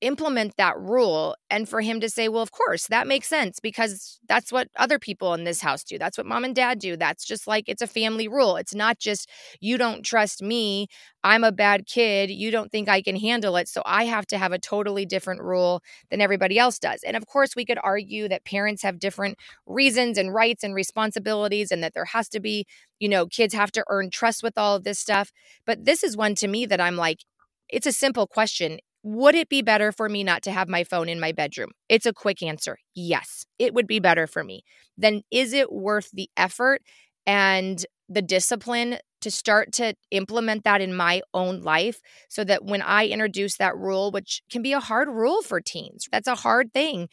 implement 0.00 0.56
that 0.56 0.78
rule 0.78 1.34
and 1.50 1.68
for 1.68 1.80
him 1.80 2.00
to 2.00 2.08
say 2.08 2.28
well 2.28 2.42
of 2.42 2.52
course 2.52 2.86
that 2.86 3.06
makes 3.06 3.26
sense 3.26 3.58
because 3.58 4.20
that's 4.28 4.52
what 4.52 4.68
other 4.76 4.98
people 4.98 5.34
in 5.34 5.44
this 5.44 5.60
house 5.60 5.82
do. 5.82 5.98
That's 5.98 6.16
what 6.16 6.26
mom 6.26 6.44
and 6.44 6.54
dad 6.54 6.78
do. 6.78 6.96
That's 6.96 7.24
just 7.24 7.46
like 7.46 7.64
it's 7.66 7.82
a 7.82 7.86
family 7.86 8.28
rule. 8.28 8.56
It's 8.56 8.74
not 8.74 8.98
just 8.98 9.28
you 9.60 9.76
don't 9.78 10.04
trust 10.04 10.42
me. 10.42 10.86
I'm 11.24 11.42
a 11.42 11.50
bad 11.50 11.86
kid. 11.86 12.30
You 12.30 12.50
don't 12.50 12.70
think 12.70 12.88
i 12.88 13.02
can 13.02 13.16
handle 13.16 13.56
it. 13.56 13.68
So 13.68 13.82
i 13.84 14.04
have 14.04 14.26
to 14.28 14.38
have 14.38 14.52
a 14.52 14.58
totally 14.58 15.04
different 15.06 15.42
rule 15.42 15.82
than 16.10 16.20
everybody 16.20 16.58
else 16.58 16.78
does. 16.78 17.02
And 17.02 17.16
of 17.16 17.26
course 17.26 17.56
we 17.56 17.64
could 17.64 17.78
argue 17.82 18.28
that 18.28 18.44
parents 18.44 18.82
have 18.82 19.00
different 19.00 19.38
reasons 19.66 20.18
and 20.18 20.32
rights 20.32 20.62
and 20.62 20.74
responsibilities 20.74 21.72
and 21.72 21.82
that 21.82 21.94
there 21.94 22.04
has 22.04 22.28
to 22.30 22.40
be 22.40 22.66
you 23.00 23.08
know 23.08 23.26
kids 23.26 23.54
have 23.54 23.72
to 23.72 23.84
earn 23.88 24.10
trust 24.10 24.42
with 24.42 24.56
all 24.56 24.76
of 24.76 24.84
this 24.84 24.98
stuff. 24.98 25.32
But 25.66 25.84
this 25.84 26.04
is 26.04 26.16
one 26.16 26.34
to 26.36 26.48
me 26.48 26.66
that 26.66 26.80
i'm 26.80 26.96
like 26.96 27.20
it's 27.68 27.86
a 27.86 27.92
simple 27.92 28.26
question 28.26 28.78
would 29.08 29.34
it 29.34 29.48
be 29.48 29.62
better 29.62 29.92
for 29.92 30.08
me 30.08 30.24
not 30.24 30.42
to 30.42 30.52
have 30.52 30.68
my 30.68 30.84
phone 30.84 31.08
in 31.08 31.20
my 31.20 31.32
bedroom? 31.32 31.70
It's 31.88 32.06
a 32.06 32.12
quick 32.12 32.42
answer. 32.42 32.78
Yes, 32.94 33.44
it 33.58 33.74
would 33.74 33.86
be 33.86 34.00
better 34.00 34.26
for 34.26 34.44
me. 34.44 34.62
Then 34.96 35.22
is 35.30 35.52
it 35.52 35.72
worth 35.72 36.10
the 36.12 36.30
effort 36.36 36.82
and 37.26 37.84
the 38.08 38.22
discipline 38.22 38.98
to 39.20 39.30
start 39.30 39.72
to 39.72 39.94
implement 40.10 40.64
that 40.64 40.80
in 40.80 40.94
my 40.94 41.22
own 41.34 41.60
life 41.62 42.00
so 42.28 42.44
that 42.44 42.64
when 42.64 42.82
I 42.82 43.06
introduce 43.06 43.56
that 43.56 43.76
rule, 43.76 44.10
which 44.10 44.42
can 44.50 44.62
be 44.62 44.72
a 44.72 44.80
hard 44.80 45.08
rule 45.08 45.42
for 45.42 45.60
teens, 45.60 46.06
that's 46.10 46.28
a 46.28 46.34
hard 46.36 46.72
thing. 46.72 47.08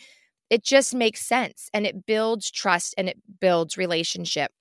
It 0.50 0.64
just 0.64 0.96
makes 0.96 1.22
sense 1.22 1.70
and 1.74 1.86
it 1.86 2.06
builds 2.06 2.52
trust 2.52 2.96
and 2.98 3.10
it 3.10 3.18
builds 3.42 3.78
relationship. 3.78 4.52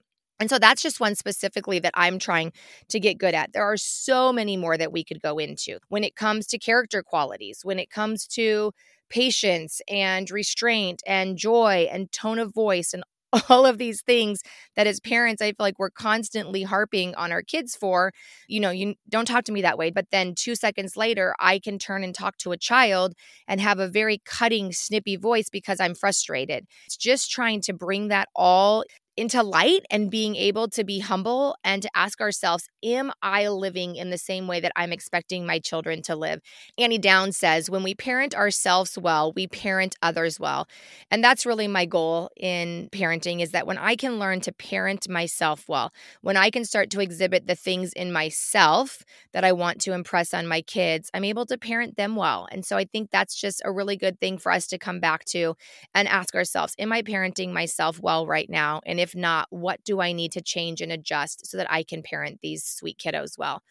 And 0.41 0.51
so 0.51 0.59
that's 0.59 0.83
just 0.83 1.01
one 1.01 1.15
specifically 1.15 1.79
that 1.79 1.93
I'm 1.95 2.19
trying 2.19 2.53
to 2.89 3.01
get 3.01 3.19
good 3.19 3.35
at. 3.35 3.53
There 3.53 3.65
are 3.65 3.77
so 3.77 4.33
many 4.33 4.57
more 4.57 4.77
that 4.77 4.93
we 4.93 5.05
could 5.05 5.23
go 5.23 5.39
into 5.39 5.79
when 5.89 6.05
it 6.05 6.17
comes 6.17 6.47
to 6.49 6.59
character 6.59 7.03
qualities, 7.03 7.61
when 7.63 7.79
it 7.79 7.91
comes 7.91 8.27
to 8.29 8.73
patience 9.11 9.81
and 9.89 10.31
restraint 10.31 11.03
and 11.07 11.37
joy 11.37 11.89
and 11.91 12.11
tone 12.11 12.39
of 12.39 12.53
voice 12.53 12.93
and 12.93 13.05
all 13.49 13.67
of 13.67 13.79
these 13.79 14.01
things 14.03 14.41
that 14.77 14.87
as 14.87 15.01
parents 15.01 15.43
I 15.43 15.47
feel 15.47 15.57
like 15.59 15.79
we're 15.79 15.91
constantly 15.91 16.63
harping 16.63 17.15
on 17.17 17.33
our 17.33 17.43
kids 17.43 17.75
for. 17.77 18.13
You 18.49 18.61
know, 18.61 18.71
you 18.71 18.95
don't 19.09 19.27
talk 19.27 19.45
to 19.45 19.53
me 19.53 19.63
that 19.63 19.79
way, 19.79 19.91
but 19.91 20.07
then 20.11 20.35
2 20.37 20.55
seconds 20.55 20.97
later 20.97 21.35
I 21.41 21.59
can 21.59 21.79
turn 21.79 22.05
and 22.05 22.15
talk 22.15 22.37
to 22.39 22.53
a 22.53 22.57
child 22.57 23.15
and 23.49 23.61
have 23.61 23.79
a 23.79 23.89
very 23.89 24.21
cutting 24.25 24.73
snippy 24.73 25.17
voice 25.17 25.49
because 25.51 25.81
I'm 25.81 25.95
frustrated. 25.95 26.67
It's 26.87 26.97
just 26.97 27.31
trying 27.31 27.61
to 27.63 27.73
bring 27.73 28.09
that 28.09 28.29
all 28.35 28.85
into 29.17 29.43
light 29.43 29.85
and 29.91 30.11
being 30.11 30.35
able 30.37 30.69
to 30.69 30.85
be 30.85 30.99
humble 30.99 31.57
and 31.63 31.83
to 31.83 31.91
ask 31.95 32.21
ourselves, 32.21 32.69
Am 32.83 33.13
I 33.23 33.49
living 33.49 33.97
in 33.97 34.11
the 34.11 34.19
same 34.19 34.47
way 34.47 34.61
that 34.61 34.73
I'm 34.77 34.93
expecting 34.93 35.47
my 35.47 35.59
children 35.59 36.03
to 36.03 36.17
live? 36.17 36.41
Annie 36.77 36.99
Downs 36.99 37.37
says, 37.37 37.71
When 37.71 37.83
we 37.83 37.95
parent 37.95 38.35
ourselves 38.35 38.99
well, 38.99 39.33
we 39.33 39.47
parent 39.47 39.97
others 40.03 40.41
well. 40.41 40.67
And 41.11 41.23
that's 41.23 41.47
really 41.47 41.69
my 41.69 41.87
goal 41.87 42.31
in 42.37 42.89
parenting 42.93 43.41
is 43.41 43.53
that 43.53 43.67
when 43.67 43.79
I 43.79 43.97
can 43.97 44.19
learn 44.19 44.41
to 44.43 44.53
parent 44.53 45.09
myself 45.09 45.65
well, 45.69 45.93
when 46.21 46.37
I 46.37 46.51
can 46.51 46.65
start 46.65 46.91
to 46.91 47.01
exhibit 47.01 47.47
the 47.47 47.55
things 47.55 47.93
in 47.93 48.13
myself 48.13 49.03
that 49.33 49.45
I 49.45 49.53
want 49.53 49.81
to 49.83 49.93
impress 49.93 50.35
on 50.35 50.47
my 50.47 50.61
kids, 50.61 51.11
I'm 51.15 51.25
able 51.25 51.47
to 51.47 51.59
parent 51.59 51.97
them 51.97 52.17
well. 52.17 52.49
And 52.51 52.65
so 52.65 52.77
I 52.77 52.85
think 52.85 53.11
that's 53.11 53.41
just 53.41 53.63
a 53.65 53.73
really 53.73 53.97
good 53.97 54.19
thing 54.19 54.39
for 54.39 54.51
us 54.51 54.67
to 54.69 54.79
come 54.79 55.01
back 55.01 55.25
to 55.27 55.55
and 55.95 56.09
ask 56.09 56.35
ourselves, 56.35 56.75
Am 56.79 56.93
I 56.93 57.03
parenting 57.03 57.53
myself 57.53 58.01
well 58.01 58.27
right 58.27 58.51
now? 58.51 58.81
And 58.85 59.01
if 59.05 59.15
not, 59.15 59.47
what 59.51 59.85
do 59.85 60.01
I 60.01 60.13
need 60.13 60.33
to 60.33 60.41
change 60.43 60.81
and 60.81 60.91
adjust 60.91 61.47
so 61.47 61.57
that 61.59 61.71
I 61.71 61.85
can 61.85 62.03
parent 62.03 62.41
these 62.43 62.65
sweet 62.65 62.99
kiddos 62.99 63.39
well? 63.39 63.63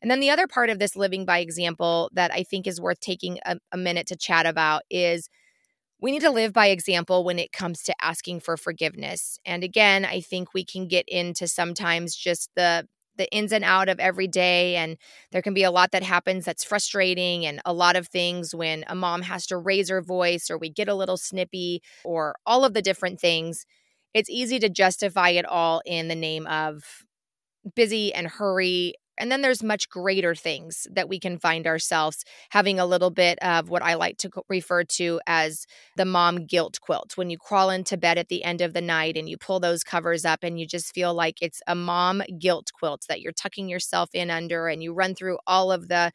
And 0.00 0.10
then 0.10 0.20
the 0.20 0.30
other 0.30 0.46
part 0.46 0.70
of 0.70 0.78
this 0.78 0.94
living 0.94 1.24
by 1.24 1.40
example 1.40 2.10
that 2.14 2.30
I 2.32 2.44
think 2.44 2.66
is 2.66 2.80
worth 2.80 3.00
taking 3.00 3.40
a, 3.44 3.56
a 3.72 3.76
minute 3.76 4.06
to 4.06 4.16
chat 4.16 4.46
about 4.46 4.82
is 4.88 5.28
we 6.00 6.12
need 6.12 6.22
to 6.22 6.30
live 6.30 6.52
by 6.52 6.68
example 6.68 7.24
when 7.24 7.38
it 7.38 7.52
comes 7.52 7.82
to 7.82 7.94
asking 8.00 8.40
for 8.40 8.56
forgiveness. 8.56 9.38
And 9.44 9.64
again, 9.64 10.04
I 10.04 10.20
think 10.20 10.54
we 10.54 10.64
can 10.64 10.86
get 10.86 11.08
into 11.08 11.48
sometimes 11.48 12.14
just 12.14 12.50
the 12.54 12.86
the 13.16 13.30
ins 13.32 13.52
and 13.52 13.64
out 13.64 13.88
of 13.88 13.98
every 13.98 14.28
day 14.28 14.76
and 14.76 14.98
there 15.32 15.40
can 15.40 15.54
be 15.54 15.62
a 15.62 15.70
lot 15.70 15.90
that 15.92 16.02
happens 16.02 16.44
that's 16.44 16.64
frustrating 16.64 17.46
and 17.46 17.60
a 17.64 17.72
lot 17.72 17.96
of 17.96 18.08
things 18.08 18.54
when 18.54 18.84
a 18.88 18.94
mom 18.94 19.22
has 19.22 19.46
to 19.46 19.56
raise 19.56 19.88
her 19.88 20.02
voice 20.02 20.50
or 20.50 20.58
we 20.58 20.68
get 20.68 20.88
a 20.88 20.94
little 20.94 21.16
snippy 21.16 21.82
or 22.04 22.34
all 22.44 22.62
of 22.62 22.74
the 22.74 22.82
different 22.82 23.18
things 23.18 23.64
it's 24.16 24.30
easy 24.30 24.58
to 24.60 24.70
justify 24.70 25.30
it 25.30 25.46
all 25.46 25.82
in 25.86 26.08
the 26.08 26.16
name 26.16 26.48
of 26.48 26.84
busy 27.74 28.12
and 28.14 28.26
hurry 28.28 28.94
And 29.18 29.32
then 29.32 29.40
there's 29.42 29.62
much 29.62 29.88
greater 29.88 30.34
things 30.34 30.86
that 30.92 31.08
we 31.08 31.18
can 31.18 31.38
find 31.38 31.66
ourselves 31.66 32.24
having 32.50 32.78
a 32.78 32.84
little 32.86 33.10
bit 33.10 33.38
of 33.40 33.70
what 33.70 33.82
I 33.82 33.94
like 33.94 34.18
to 34.18 34.30
refer 34.50 34.84
to 34.84 35.20
as 35.26 35.66
the 35.96 36.04
mom 36.04 36.46
guilt 36.46 36.78
quilt. 36.82 37.16
When 37.16 37.30
you 37.30 37.38
crawl 37.38 37.70
into 37.70 37.96
bed 37.96 38.18
at 38.18 38.28
the 38.28 38.44
end 38.44 38.60
of 38.60 38.74
the 38.74 38.82
night 38.82 39.16
and 39.16 39.28
you 39.28 39.38
pull 39.38 39.58
those 39.60 39.84
covers 39.84 40.26
up 40.26 40.40
and 40.44 40.60
you 40.60 40.66
just 40.66 40.94
feel 40.94 41.14
like 41.14 41.38
it's 41.40 41.62
a 41.66 41.74
mom 41.74 42.22
guilt 42.38 42.70
quilt 42.78 43.06
that 43.08 43.22
you're 43.22 43.32
tucking 43.32 43.68
yourself 43.70 44.10
in 44.12 44.30
under 44.30 44.68
and 44.68 44.82
you 44.82 44.92
run 44.92 45.14
through 45.14 45.38
all 45.46 45.72
of 45.72 45.88
the 45.88 46.12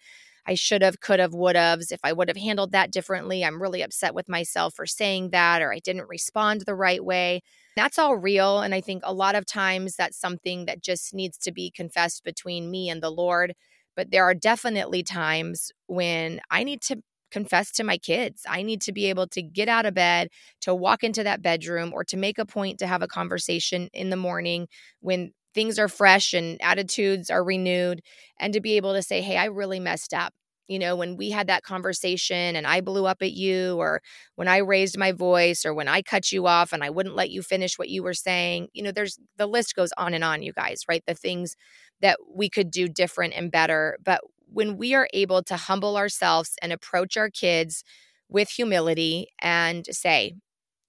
I 0.47 0.55
should 0.55 0.81
have, 0.81 0.99
could 0.99 1.19
have, 1.19 1.33
would 1.33 1.55
have. 1.55 1.81
If 1.91 1.99
I 2.03 2.13
would 2.13 2.27
have 2.27 2.37
handled 2.37 2.71
that 2.71 2.91
differently, 2.91 3.43
I'm 3.43 3.61
really 3.61 3.81
upset 3.81 4.13
with 4.15 4.27
myself 4.27 4.73
for 4.75 4.85
saying 4.85 5.29
that, 5.31 5.61
or 5.61 5.71
I 5.71 5.79
didn't 5.79 6.09
respond 6.09 6.61
the 6.61 6.75
right 6.75 7.03
way. 7.03 7.41
That's 7.75 7.99
all 7.99 8.17
real. 8.17 8.59
And 8.59 8.73
I 8.73 8.81
think 8.81 9.03
a 9.05 9.13
lot 9.13 9.35
of 9.35 9.45
times 9.45 9.95
that's 9.95 10.19
something 10.19 10.65
that 10.65 10.81
just 10.81 11.13
needs 11.13 11.37
to 11.39 11.51
be 11.51 11.71
confessed 11.71 12.23
between 12.23 12.71
me 12.71 12.89
and 12.89 13.01
the 13.01 13.11
Lord. 13.11 13.53
But 13.95 14.11
there 14.11 14.23
are 14.23 14.33
definitely 14.33 15.03
times 15.03 15.71
when 15.87 16.41
I 16.49 16.63
need 16.63 16.81
to 16.83 17.01
confess 17.31 17.71
to 17.71 17.83
my 17.83 17.97
kids. 17.97 18.43
I 18.47 18.61
need 18.61 18.81
to 18.81 18.91
be 18.91 19.05
able 19.05 19.27
to 19.27 19.41
get 19.41 19.69
out 19.69 19.85
of 19.85 19.93
bed, 19.93 20.29
to 20.61 20.75
walk 20.75 21.03
into 21.03 21.23
that 21.23 21.41
bedroom, 21.41 21.93
or 21.93 22.03
to 22.05 22.17
make 22.17 22.37
a 22.37 22.45
point 22.45 22.79
to 22.79 22.87
have 22.87 23.01
a 23.01 23.07
conversation 23.07 23.89
in 23.93 24.09
the 24.09 24.17
morning 24.17 24.67
when 24.99 25.31
things 25.53 25.79
are 25.79 25.87
fresh 25.87 26.33
and 26.33 26.61
attitudes 26.61 27.29
are 27.29 27.43
renewed 27.43 28.01
and 28.39 28.53
to 28.53 28.61
be 28.61 28.73
able 28.77 28.93
to 28.93 29.01
say 29.01 29.21
hey 29.21 29.37
i 29.37 29.45
really 29.45 29.79
messed 29.79 30.13
up. 30.13 30.33
You 30.67 30.79
know 30.79 30.95
when 30.95 31.17
we 31.17 31.31
had 31.31 31.47
that 31.47 31.63
conversation 31.63 32.55
and 32.55 32.65
i 32.65 32.79
blew 32.81 33.05
up 33.05 33.21
at 33.21 33.33
you 33.33 33.75
or 33.77 34.01
when 34.35 34.47
i 34.47 34.57
raised 34.57 34.97
my 34.97 35.11
voice 35.11 35.65
or 35.65 35.73
when 35.73 35.87
i 35.89 36.01
cut 36.01 36.31
you 36.31 36.47
off 36.47 36.71
and 36.71 36.83
i 36.83 36.89
wouldn't 36.89 37.15
let 37.15 37.29
you 37.29 37.41
finish 37.41 37.77
what 37.77 37.89
you 37.89 38.03
were 38.03 38.13
saying 38.13 38.67
you 38.73 38.81
know 38.83 38.91
there's 38.91 39.17
the 39.37 39.47
list 39.47 39.75
goes 39.75 39.89
on 39.97 40.13
and 40.13 40.23
on 40.23 40.41
you 40.41 40.53
guys 40.53 40.83
right? 40.87 41.03
The 41.05 41.13
things 41.15 41.55
that 42.01 42.17
we 42.33 42.49
could 42.49 42.71
do 42.71 42.87
different 42.87 43.33
and 43.35 43.51
better. 43.51 43.97
But 44.03 44.21
when 44.47 44.77
we 44.77 44.93
are 44.93 45.07
able 45.13 45.43
to 45.43 45.55
humble 45.55 45.97
ourselves 45.97 46.55
and 46.61 46.73
approach 46.73 47.15
our 47.17 47.29
kids 47.29 47.83
with 48.29 48.49
humility 48.49 49.27
and 49.41 49.85
say 49.91 50.33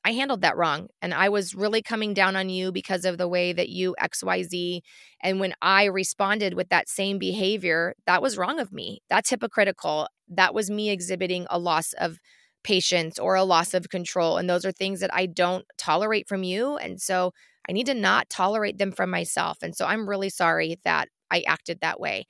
I 0.05 0.13
handled 0.13 0.41
that 0.43 0.57
wrong. 0.57 0.89
And 1.01 1.15
I 1.15 1.29
was 1.29 1.55
really 1.55 1.81
coming 1.81 2.13
down 2.13 2.35
on 2.35 2.49
you 2.49 2.73
because 2.73 3.05
of 3.05 3.19
the 3.19 3.29
way 3.29 3.53
that 3.53 3.69
you 3.69 3.95
XYZ. 4.01 4.83
And 5.23 5.39
when 5.39 5.55
I 5.63 5.85
responded 5.85 6.55
with 6.55 6.69
that 6.71 6.89
same 6.89 7.19
behavior, 7.19 7.95
that 8.07 8.23
was 8.23 8.37
wrong 8.37 8.59
of 8.59 8.73
me. 8.73 9.01
That's 9.09 9.31
hypocritical. 9.31 10.09
That 10.29 10.55
was 10.55 10.71
me 10.71 10.91
exhibiting 10.91 11.47
a 11.51 11.59
loss 11.59 11.93
of 11.95 12.19
patience 12.65 13.19
or 13.19 13.35
a 13.35 13.45
loss 13.45 13.75
of 13.75 13.91
control. 13.91 14.39
And 14.39 14.49
those 14.49 14.65
are 14.65 14.73
things 14.73 15.01
that 15.01 15.15
I 15.15 15.27
don't 15.27 15.65
tolerate 15.79 16.29
from 16.29 16.43
you. 16.43 16.77
And 16.77 17.01
so 17.01 17.33
I 17.69 17.73
need 17.73 17.87
to 17.87 17.95
not 17.95 18.29
tolerate 18.29 18.79
them 18.79 18.93
from 18.93 19.11
myself. 19.11 19.59
And 19.63 19.75
so 19.77 19.87
I'm 19.87 20.09
really 20.09 20.31
sorry 20.31 20.79
that 20.85 21.09
I 21.31 21.45
acted 21.47 21.79
that 21.81 22.01
way. 22.01 22.27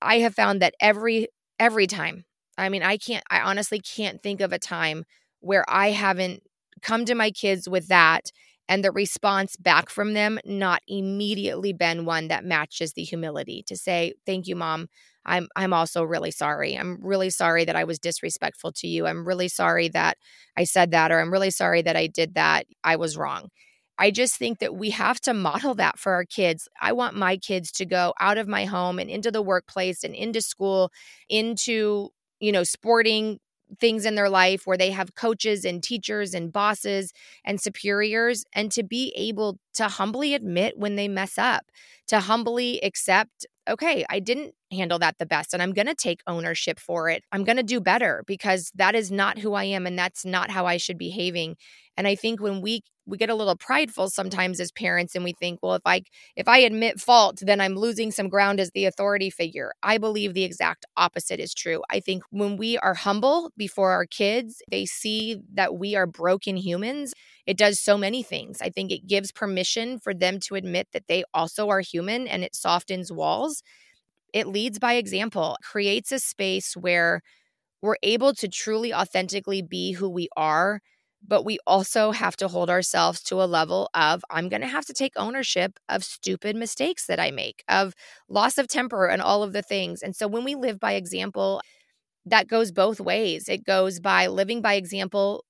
I 0.00 0.18
have 0.20 0.34
found 0.34 0.62
that 0.62 0.74
every 0.80 1.28
every 1.58 1.86
time. 1.86 2.24
I 2.58 2.68
mean, 2.68 2.82
I 2.82 2.96
can't 2.96 3.24
I 3.30 3.40
honestly 3.40 3.80
can't 3.80 4.22
think 4.22 4.40
of 4.40 4.52
a 4.52 4.58
time 4.58 5.04
where 5.40 5.64
I 5.68 5.90
haven't 5.90 6.42
come 6.82 7.04
to 7.04 7.14
my 7.14 7.30
kids 7.30 7.68
with 7.68 7.88
that 7.88 8.30
and 8.68 8.84
the 8.84 8.90
response 8.92 9.56
back 9.56 9.88
from 9.90 10.14
them 10.14 10.38
not 10.44 10.82
immediately 10.88 11.72
been 11.72 12.04
one 12.04 12.28
that 12.28 12.44
matches 12.44 12.92
the 12.94 13.04
humility 13.04 13.62
to 13.66 13.76
say 13.76 14.12
thank 14.26 14.46
you 14.46 14.56
mom. 14.56 14.88
I'm 15.24 15.48
i'm 15.56 15.72
also 15.72 16.02
really 16.04 16.30
sorry. 16.30 16.74
I'm 16.76 16.98
really 17.02 17.30
sorry 17.30 17.64
that 17.64 17.76
i 17.76 17.84
was 17.84 17.98
disrespectful 17.98 18.72
to 18.72 18.86
you. 18.88 19.06
I'm 19.06 19.26
really 19.26 19.48
sorry 19.48 19.88
that 19.90 20.18
i 20.56 20.64
said 20.64 20.90
that 20.92 21.10
or 21.12 21.20
i'm 21.20 21.32
really 21.32 21.50
sorry 21.50 21.82
that 21.82 21.96
i 21.96 22.06
did 22.06 22.34
that. 22.34 22.66
I 22.84 22.96
was 22.96 23.16
wrong. 23.16 23.48
I 23.98 24.10
just 24.10 24.36
think 24.36 24.58
that 24.58 24.74
we 24.76 24.90
have 24.90 25.20
to 25.22 25.32
model 25.34 25.74
that 25.76 25.98
for 25.98 26.12
our 26.12 26.24
kids. 26.24 26.68
I 26.80 26.92
want 26.92 27.16
my 27.16 27.36
kids 27.38 27.72
to 27.72 27.86
go 27.86 28.12
out 28.20 28.36
of 28.38 28.46
my 28.46 28.66
home 28.66 28.98
and 28.98 29.08
into 29.08 29.30
the 29.30 29.42
workplace 29.42 30.04
and 30.04 30.14
into 30.14 30.40
school 30.42 30.90
into 31.28 32.10
you 32.40 32.52
know 32.52 32.62
sporting 32.64 33.38
things 33.80 34.04
in 34.04 34.14
their 34.14 34.30
life 34.30 34.66
where 34.66 34.76
they 34.76 34.90
have 34.90 35.14
coaches 35.14 35.64
and 35.64 35.82
teachers 35.82 36.34
and 36.34 36.52
bosses 36.52 37.12
and 37.44 37.60
superiors 37.60 38.44
and 38.52 38.70
to 38.72 38.82
be 38.82 39.12
able 39.16 39.58
to 39.74 39.88
humbly 39.88 40.34
admit 40.34 40.78
when 40.78 40.96
they 40.96 41.08
mess 41.08 41.38
up 41.38 41.64
to 42.06 42.20
humbly 42.20 42.80
accept 42.82 43.46
okay 43.68 44.04
i 44.08 44.20
didn't 44.20 44.54
handle 44.70 44.98
that 44.98 45.18
the 45.18 45.26
best 45.26 45.52
and 45.52 45.62
i'm 45.62 45.72
going 45.72 45.86
to 45.86 45.94
take 45.94 46.20
ownership 46.26 46.78
for 46.78 47.08
it. 47.08 47.22
I'm 47.32 47.44
going 47.44 47.56
to 47.56 47.62
do 47.62 47.80
better 47.80 48.24
because 48.26 48.72
that 48.74 48.94
is 48.94 49.10
not 49.10 49.38
who 49.38 49.54
i 49.54 49.64
am 49.64 49.86
and 49.86 49.98
that's 49.98 50.24
not 50.24 50.50
how 50.50 50.66
i 50.66 50.76
should 50.76 50.98
be 50.98 51.06
behaving. 51.06 51.56
And 51.96 52.06
i 52.06 52.14
think 52.14 52.40
when 52.40 52.60
we 52.60 52.82
we 53.06 53.16
get 53.16 53.30
a 53.30 53.34
little 53.34 53.56
prideful 53.56 54.10
sometimes 54.10 54.60
as 54.60 54.72
parents 54.72 55.14
and 55.14 55.24
we 55.24 55.32
think 55.32 55.60
well 55.62 55.74
if 55.74 55.82
i 55.86 56.02
if 56.36 56.48
i 56.48 56.58
admit 56.58 57.00
fault 57.00 57.38
then 57.42 57.60
i'm 57.60 57.74
losing 57.76 58.10
some 58.10 58.28
ground 58.28 58.60
as 58.60 58.70
the 58.72 58.84
authority 58.84 59.30
figure. 59.30 59.72
I 59.82 59.98
believe 59.98 60.34
the 60.34 60.44
exact 60.44 60.84
opposite 60.96 61.40
is 61.40 61.54
true. 61.54 61.82
I 61.90 62.00
think 62.00 62.22
when 62.30 62.56
we 62.56 62.78
are 62.78 62.94
humble 62.94 63.50
before 63.56 63.92
our 63.92 64.06
kids 64.06 64.62
they 64.70 64.86
see 64.86 65.38
that 65.54 65.76
we 65.76 65.94
are 65.94 66.06
broken 66.06 66.56
humans 66.56 67.12
it 67.46 67.56
does 67.56 67.78
so 67.78 67.96
many 67.96 68.24
things. 68.24 68.60
I 68.60 68.70
think 68.70 68.90
it 68.90 69.06
gives 69.06 69.30
permission 69.30 70.00
for 70.00 70.12
them 70.12 70.40
to 70.40 70.56
admit 70.56 70.88
that 70.92 71.06
they 71.08 71.22
also 71.32 71.68
are 71.68 71.80
human 71.80 72.26
and 72.26 72.42
it 72.42 72.56
softens 72.56 73.12
walls. 73.12 73.62
It 74.32 74.46
leads 74.48 74.78
by 74.78 74.94
example 74.94 75.56
creates 75.62 76.12
a 76.12 76.18
space 76.18 76.76
where 76.76 77.22
we're 77.82 77.96
able 78.02 78.34
to 78.34 78.48
truly 78.48 78.92
authentically 78.94 79.62
be 79.62 79.92
who 79.92 80.08
we 80.08 80.28
are 80.36 80.80
but 81.26 81.44
we 81.44 81.58
also 81.66 82.12
have 82.12 82.36
to 82.36 82.48
hold 82.48 82.70
ourselves 82.70 83.22
to 83.24 83.42
a 83.42 83.46
level 83.46 83.88
of 83.94 84.24
I'm 84.30 84.48
going 84.48 84.62
to 84.62 84.68
have 84.68 84.86
to 84.86 84.92
take 84.92 85.12
ownership 85.16 85.78
of 85.88 86.04
stupid 86.04 86.56
mistakes 86.56 87.06
that 87.06 87.20
I 87.20 87.30
make, 87.30 87.64
of 87.68 87.94
loss 88.28 88.58
of 88.58 88.68
temper 88.68 89.06
and 89.06 89.20
all 89.20 89.42
of 89.42 89.52
the 89.52 89.62
things. 89.62 90.02
And 90.02 90.14
so 90.14 90.28
when 90.28 90.44
we 90.44 90.54
live 90.54 90.78
by 90.78 90.92
example, 90.92 91.60
that 92.24 92.48
goes 92.48 92.72
both 92.72 93.00
ways. 93.00 93.48
It 93.48 93.64
goes 93.64 94.00
by 94.00 94.26
living 94.26 94.60
by 94.60 94.74
example 94.74 95.44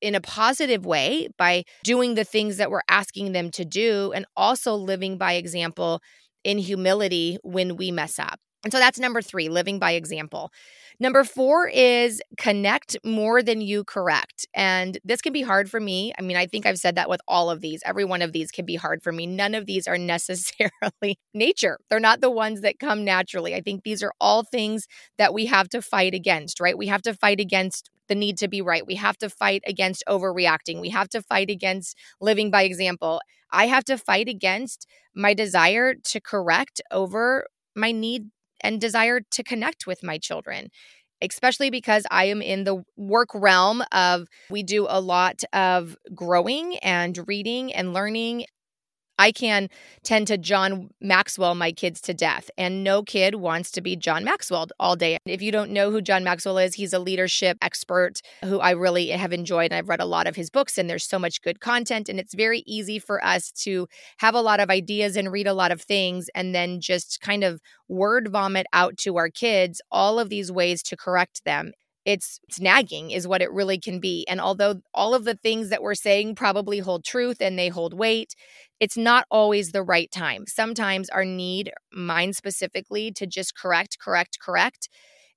in 0.00 0.14
a 0.14 0.20
positive 0.20 0.86
way 0.86 1.28
by 1.38 1.64
doing 1.82 2.14
the 2.14 2.24
things 2.24 2.56
that 2.58 2.70
we're 2.70 2.82
asking 2.88 3.32
them 3.32 3.50
to 3.50 3.64
do 3.64 4.12
and 4.12 4.26
also 4.36 4.74
living 4.74 5.18
by 5.18 5.34
example 5.34 6.00
in 6.44 6.58
humility 6.58 7.38
when 7.42 7.76
we 7.76 7.90
mess 7.90 8.18
up. 8.18 8.38
And 8.64 8.72
so 8.72 8.78
that's 8.78 8.98
number 8.98 9.22
3, 9.22 9.48
living 9.48 9.78
by 9.78 9.92
example. 9.92 10.50
Number 11.00 11.22
four 11.22 11.68
is 11.68 12.20
connect 12.38 12.96
more 13.04 13.40
than 13.40 13.60
you 13.60 13.84
correct. 13.84 14.46
And 14.52 14.98
this 15.04 15.20
can 15.20 15.32
be 15.32 15.42
hard 15.42 15.70
for 15.70 15.78
me. 15.78 16.12
I 16.18 16.22
mean, 16.22 16.36
I 16.36 16.46
think 16.46 16.66
I've 16.66 16.78
said 16.78 16.96
that 16.96 17.08
with 17.08 17.20
all 17.28 17.50
of 17.50 17.60
these. 17.60 17.80
Every 17.84 18.04
one 18.04 18.20
of 18.20 18.32
these 18.32 18.50
can 18.50 18.64
be 18.64 18.74
hard 18.74 19.02
for 19.02 19.12
me. 19.12 19.24
None 19.26 19.54
of 19.54 19.66
these 19.66 19.86
are 19.86 19.96
necessarily 20.08 21.18
nature, 21.34 21.78
they're 21.88 22.00
not 22.00 22.20
the 22.20 22.30
ones 22.30 22.62
that 22.62 22.80
come 22.80 23.04
naturally. 23.04 23.54
I 23.54 23.60
think 23.60 23.84
these 23.84 24.02
are 24.02 24.12
all 24.20 24.42
things 24.42 24.86
that 25.18 25.32
we 25.32 25.46
have 25.46 25.68
to 25.70 25.80
fight 25.82 26.14
against, 26.14 26.58
right? 26.60 26.76
We 26.76 26.88
have 26.88 27.02
to 27.02 27.14
fight 27.14 27.40
against 27.40 27.90
the 28.08 28.14
need 28.14 28.38
to 28.38 28.48
be 28.48 28.62
right. 28.62 28.86
We 28.86 28.94
have 28.96 29.18
to 29.18 29.28
fight 29.30 29.62
against 29.66 30.02
overreacting. 30.08 30.80
We 30.80 30.88
have 30.90 31.08
to 31.10 31.22
fight 31.22 31.50
against 31.50 31.96
living 32.20 32.50
by 32.50 32.62
example. 32.62 33.20
I 33.52 33.66
have 33.66 33.84
to 33.84 33.98
fight 33.98 34.28
against 34.28 34.86
my 35.14 35.34
desire 35.34 35.94
to 35.94 36.20
correct 36.20 36.80
over 36.90 37.46
my 37.76 37.92
need 37.92 38.26
and 38.60 38.80
desire 38.80 39.20
to 39.30 39.42
connect 39.42 39.86
with 39.86 40.02
my 40.02 40.18
children 40.18 40.68
especially 41.20 41.70
because 41.70 42.04
I 42.10 42.26
am 42.26 42.40
in 42.40 42.64
the 42.64 42.82
work 42.96 43.30
realm 43.34 43.82
of 43.92 44.28
we 44.50 44.62
do 44.62 44.86
a 44.88 45.00
lot 45.00 45.42
of 45.52 45.96
growing 46.14 46.76
and 46.78 47.18
reading 47.26 47.72
and 47.74 47.92
learning 47.92 48.44
I 49.18 49.32
can 49.32 49.68
tend 50.04 50.28
to 50.28 50.38
John 50.38 50.90
Maxwell 51.00 51.54
my 51.56 51.72
kids 51.72 52.00
to 52.02 52.14
death, 52.14 52.50
and 52.56 52.84
no 52.84 53.02
kid 53.02 53.34
wants 53.34 53.70
to 53.72 53.80
be 53.80 53.96
John 53.96 54.22
Maxwell 54.24 54.68
all 54.78 54.94
day. 54.94 55.18
If 55.26 55.42
you 55.42 55.50
don't 55.50 55.72
know 55.72 55.90
who 55.90 56.00
John 56.00 56.22
Maxwell 56.22 56.58
is, 56.58 56.74
he's 56.74 56.92
a 56.92 57.00
leadership 57.00 57.58
expert 57.60 58.20
who 58.44 58.60
I 58.60 58.70
really 58.70 59.08
have 59.08 59.32
enjoyed. 59.32 59.72
I've 59.72 59.88
read 59.88 60.00
a 60.00 60.04
lot 60.04 60.28
of 60.28 60.36
his 60.36 60.50
books, 60.50 60.78
and 60.78 60.88
there's 60.88 61.04
so 61.04 61.18
much 61.18 61.42
good 61.42 61.60
content. 61.60 62.08
And 62.08 62.20
it's 62.20 62.34
very 62.34 62.62
easy 62.66 62.98
for 63.00 63.24
us 63.24 63.50
to 63.64 63.88
have 64.18 64.34
a 64.34 64.40
lot 64.40 64.60
of 64.60 64.70
ideas 64.70 65.16
and 65.16 65.32
read 65.32 65.48
a 65.48 65.54
lot 65.54 65.72
of 65.72 65.82
things, 65.82 66.30
and 66.34 66.54
then 66.54 66.80
just 66.80 67.20
kind 67.20 67.42
of 67.42 67.60
word 67.88 68.28
vomit 68.30 68.66
out 68.72 68.96
to 68.98 69.16
our 69.16 69.28
kids 69.30 69.80
all 69.90 70.20
of 70.20 70.28
these 70.28 70.52
ways 70.52 70.82
to 70.84 70.96
correct 70.96 71.44
them 71.44 71.72
it's, 72.08 72.40
nagging 72.58 73.10
is 73.10 73.28
what 73.28 73.42
it 73.42 73.52
really 73.52 73.78
can 73.78 74.00
be 74.00 74.26
and 74.28 74.40
although 74.40 74.80
all 74.94 75.14
of 75.14 75.24
the 75.24 75.34
things 75.34 75.68
that 75.68 75.82
we're 75.82 75.94
saying 75.94 76.34
probably 76.34 76.78
hold 76.78 77.04
truth 77.04 77.40
and 77.40 77.58
they 77.58 77.68
hold 77.68 77.92
weight 77.92 78.34
it's 78.80 78.96
not 78.96 79.26
always 79.30 79.72
the 79.72 79.82
right 79.82 80.10
time. 80.10 80.44
Sometimes 80.46 81.08
our 81.10 81.24
need, 81.24 81.72
mine 81.92 82.32
specifically, 82.32 83.10
to 83.12 83.26
just 83.26 83.56
correct, 83.56 83.98
correct, 84.00 84.38
correct 84.40 84.88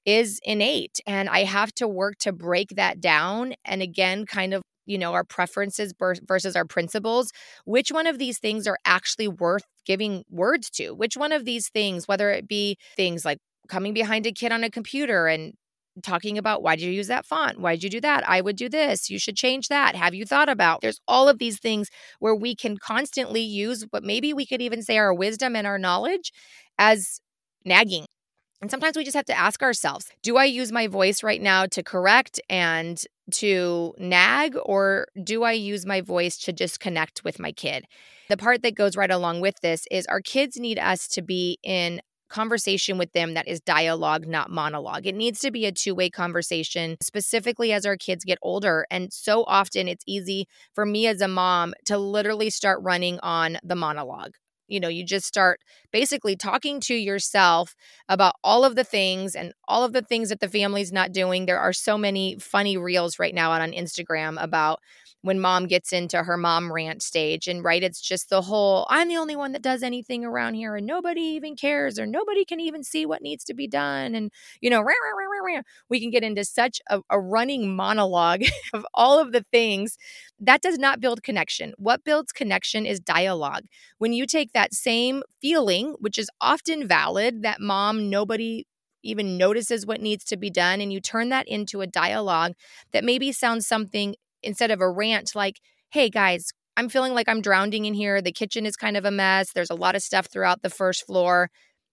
is 0.06 0.40
innate. 0.44 1.00
And 1.06 1.30
I 1.30 1.44
have 1.44 1.74
to 1.76 1.88
work 1.88 2.18
to 2.20 2.32
break 2.32 2.70
that 2.76 3.00
down. 3.00 3.54
And 3.66 3.82
again, 3.82 4.26
kind 4.26 4.54
of, 4.54 4.62
you 4.86 4.98
know, 4.98 5.14
our 5.14 5.24
preferences 5.24 5.94
versus 6.28 6.56
our 6.56 6.66
principles. 6.66 7.32
Which 7.66 7.92
one 7.92 8.08
of 8.08 8.18
these 8.18 8.40
things 8.40 8.68
are 8.68 8.78
actually 8.86 9.28
worth 9.28 9.64
giving 9.86 10.24
words 10.30 10.70
to? 10.72 10.92
Which 10.92 11.18
one 11.18 11.32
of 11.32 11.46
these 11.46 11.70
things, 11.70 12.08
whether 12.08 12.32
it 12.32 12.48
be 12.48 12.78
things 12.96 13.26
like 13.26 13.38
coming 13.68 13.94
behind 13.94 14.26
a 14.26 14.32
kid 14.32 14.52
on 14.52 14.64
a 14.64 14.70
computer 14.70 15.28
and 15.28 15.54
talking 16.02 16.38
about 16.38 16.62
why 16.62 16.76
did 16.76 16.86
you 16.86 16.92
use 16.92 17.08
that 17.08 17.26
font? 17.26 17.60
Why 17.60 17.76
did 17.76 17.84
you 17.84 17.90
do 17.90 18.02
that? 18.02 18.28
I 18.28 18.42
would 18.42 18.56
do 18.56 18.70
this. 18.70 19.10
You 19.10 19.20
should 19.20 19.36
change 19.36 19.68
that. 19.68 19.96
Have 19.96 20.14
you 20.14 20.26
thought 20.26 20.50
about? 20.50 20.82
There's 20.82 21.00
all 21.08 21.30
of 21.30 21.40
these 21.40 21.60
things 21.60 21.90
where 22.20 22.36
we 22.36 22.56
can 22.56 22.78
constantly 22.78 23.42
use 23.42 23.86
what 23.92 24.04
maybe 24.04 24.34
we 24.34 24.46
could 24.46 24.62
even 24.62 24.82
say 24.82 24.98
our 24.98 25.14
wisdom 25.14 25.56
and 25.56 25.66
our 25.66 25.78
knowledge 25.78 26.32
as 26.78 27.20
nagging. 27.66 28.06
And 28.62 28.70
sometimes 28.70 28.96
we 28.96 29.04
just 29.04 29.16
have 29.16 29.26
to 29.26 29.38
ask 29.38 29.64
ourselves 29.64 30.10
do 30.22 30.38
I 30.38 30.46
use 30.46 30.72
my 30.72 30.88
voice 30.88 31.24
right 31.24 31.42
now 31.42 31.66
to 31.68 31.82
correct 31.82 32.40
and 32.50 33.02
to 33.32 33.94
nag, 33.98 34.56
or 34.64 35.08
do 35.24 35.44
I 35.44 35.54
use 35.54 35.86
my 35.86 36.02
voice 36.02 36.38
to 36.40 36.54
just 36.54 36.80
connect 36.80 37.24
with 37.24 37.40
my 37.40 37.52
kid? 37.52 37.86
The 38.30 38.38
part 38.38 38.62
that 38.62 38.76
goes 38.76 38.96
right 38.96 39.10
along 39.10 39.42
with 39.42 39.56
this 39.62 39.86
is 39.90 40.06
our 40.08 40.22
kids 40.22 40.58
need 40.58 40.78
us 40.78 41.08
to 41.10 41.22
be 41.22 41.58
in 41.64 42.02
conversation 42.32 42.98
with 42.98 43.12
them 43.14 43.36
that 43.36 43.48
is 43.48 43.62
dialogue, 43.62 44.26
not 44.28 44.50
monologue. 44.50 45.06
It 45.06 45.16
needs 45.16 45.40
to 45.42 45.52
be 45.52 45.66
a 45.66 45.72
two 45.72 45.94
way 45.94 46.10
conversation, 46.10 46.98
specifically 47.02 47.72
as 47.72 47.86
our 47.86 47.98
kids 47.98 48.26
get 48.26 48.40
older. 48.42 48.88
And 48.90 49.14
so 49.14 49.44
often 49.46 49.88
it's 49.88 50.04
easy 50.08 50.48
for 50.74 50.86
me 50.86 51.08
as 51.08 51.22
a 51.22 51.28
mom 51.28 51.74
to 51.86 51.98
literally 51.98 52.50
start 52.50 52.80
running 52.82 53.20
on 53.22 53.58
the 53.64 53.76
monologue 53.76 54.34
you 54.72 54.80
know 54.80 54.88
you 54.88 55.04
just 55.04 55.26
start 55.26 55.60
basically 55.92 56.36
talking 56.36 56.80
to 56.80 56.96
yourself 56.96 57.76
about 58.08 58.34
all 58.44 58.64
of 58.64 58.76
the 58.76 58.84
things 58.84 59.36
and 59.36 59.54
all 59.68 59.84
of 59.84 59.92
the 59.92 60.02
things 60.02 60.30
that 60.30 60.40
the 60.40 60.48
family's 60.48 60.92
not 60.92 61.12
doing 61.12 61.46
there 61.46 61.60
are 61.60 61.74
so 61.74 61.98
many 61.98 62.38
funny 62.40 62.78
reels 62.78 63.20
right 63.20 63.36
now 63.36 63.52
out 63.52 63.62
on 63.62 63.72
instagram 63.74 64.42
about 64.42 64.80
when 65.22 65.40
mom 65.40 65.68
gets 65.68 65.94
into 65.94 66.24
her 66.24 66.38
mom 66.38 66.72
rant 66.72 67.02
stage 67.02 67.48
and 67.48 67.64
right 67.64 67.84
it's 67.84 68.02
just 68.02 68.30
the 68.30 68.42
whole 68.42 68.86
i'm 68.90 69.08
the 69.08 69.18
only 69.18 69.36
one 69.36 69.52
that 69.52 69.62
does 69.62 69.84
anything 69.84 70.26
around 70.26 70.54
here 70.56 70.76
and 70.76 70.86
nobody 70.86 71.22
even 71.22 71.56
cares 71.56 72.00
or 72.00 72.06
nobody 72.06 72.46
can 72.46 72.60
even 72.60 72.84
see 72.84 73.06
what 73.06 73.22
needs 73.22 73.44
to 73.44 73.54
be 73.54 73.68
done 73.68 74.16
and 74.16 74.32
you 74.62 74.70
know 74.70 74.82
rah, 74.82 74.86
rah, 74.86 75.56
rah, 75.56 75.62
we 75.90 76.00
can 76.00 76.10
get 76.10 76.24
into 76.24 76.44
such 76.44 76.80
a, 76.90 77.02
a 77.10 77.20
running 77.20 77.76
monologue 77.76 78.44
of 78.74 78.86
all 78.94 79.20
of 79.20 79.32
the 79.32 79.46
things. 79.52 79.98
That 80.40 80.62
does 80.62 80.78
not 80.78 81.00
build 81.00 81.24
connection. 81.24 81.74
What 81.78 82.04
builds 82.04 82.32
connection 82.32 82.86
is 82.86 83.00
dialogue. 83.00 83.64
When 83.98 84.14
you 84.14 84.26
take 84.26 84.54
that 84.54 84.74
same 84.74 85.24
feeling 85.42 85.96
which 86.00 86.18
is 86.18 86.30
often 86.40 86.88
valid 86.88 87.44
that 87.44 87.60
mom 87.60 88.10
nobody 88.10 88.66
even 89.04 89.38
notices 89.38 89.86
what 89.86 90.00
needs 90.00 90.24
to 90.26 90.38
be 90.38 90.52
done 90.52 90.80
and 90.80 90.94
you 90.94 91.02
turn 91.02 91.30
that 91.30 91.48
into 91.48 91.82
a 91.82 91.88
dialogue 91.88 92.54
that 92.92 93.04
maybe 93.04 93.32
sounds 93.32 93.66
something 93.66 94.16
instead 94.44 94.72
of 94.72 94.82
a 94.82 94.90
rant 94.90 95.36
like, 95.36 95.60
hey 95.90 96.10
guys, 96.10 96.52
I'm 96.78 96.90
feeling 96.90 97.14
like 97.14 97.28
I'm 97.28 97.42
drowning 97.42 97.86
in 97.86 97.94
here. 97.94 98.22
The 98.22 98.32
kitchen 98.32 98.66
is 98.66 98.76
kind 98.76 98.98
of 98.98 99.06
a 99.06 99.12
mess. 99.12 99.52
There's 99.54 99.70
a 99.70 99.76
lot 99.76 99.96
of 99.96 100.02
stuff 100.02 100.28
throughout 100.28 100.62
the 100.62 100.70
first 100.70 101.06
floor. 101.06 101.50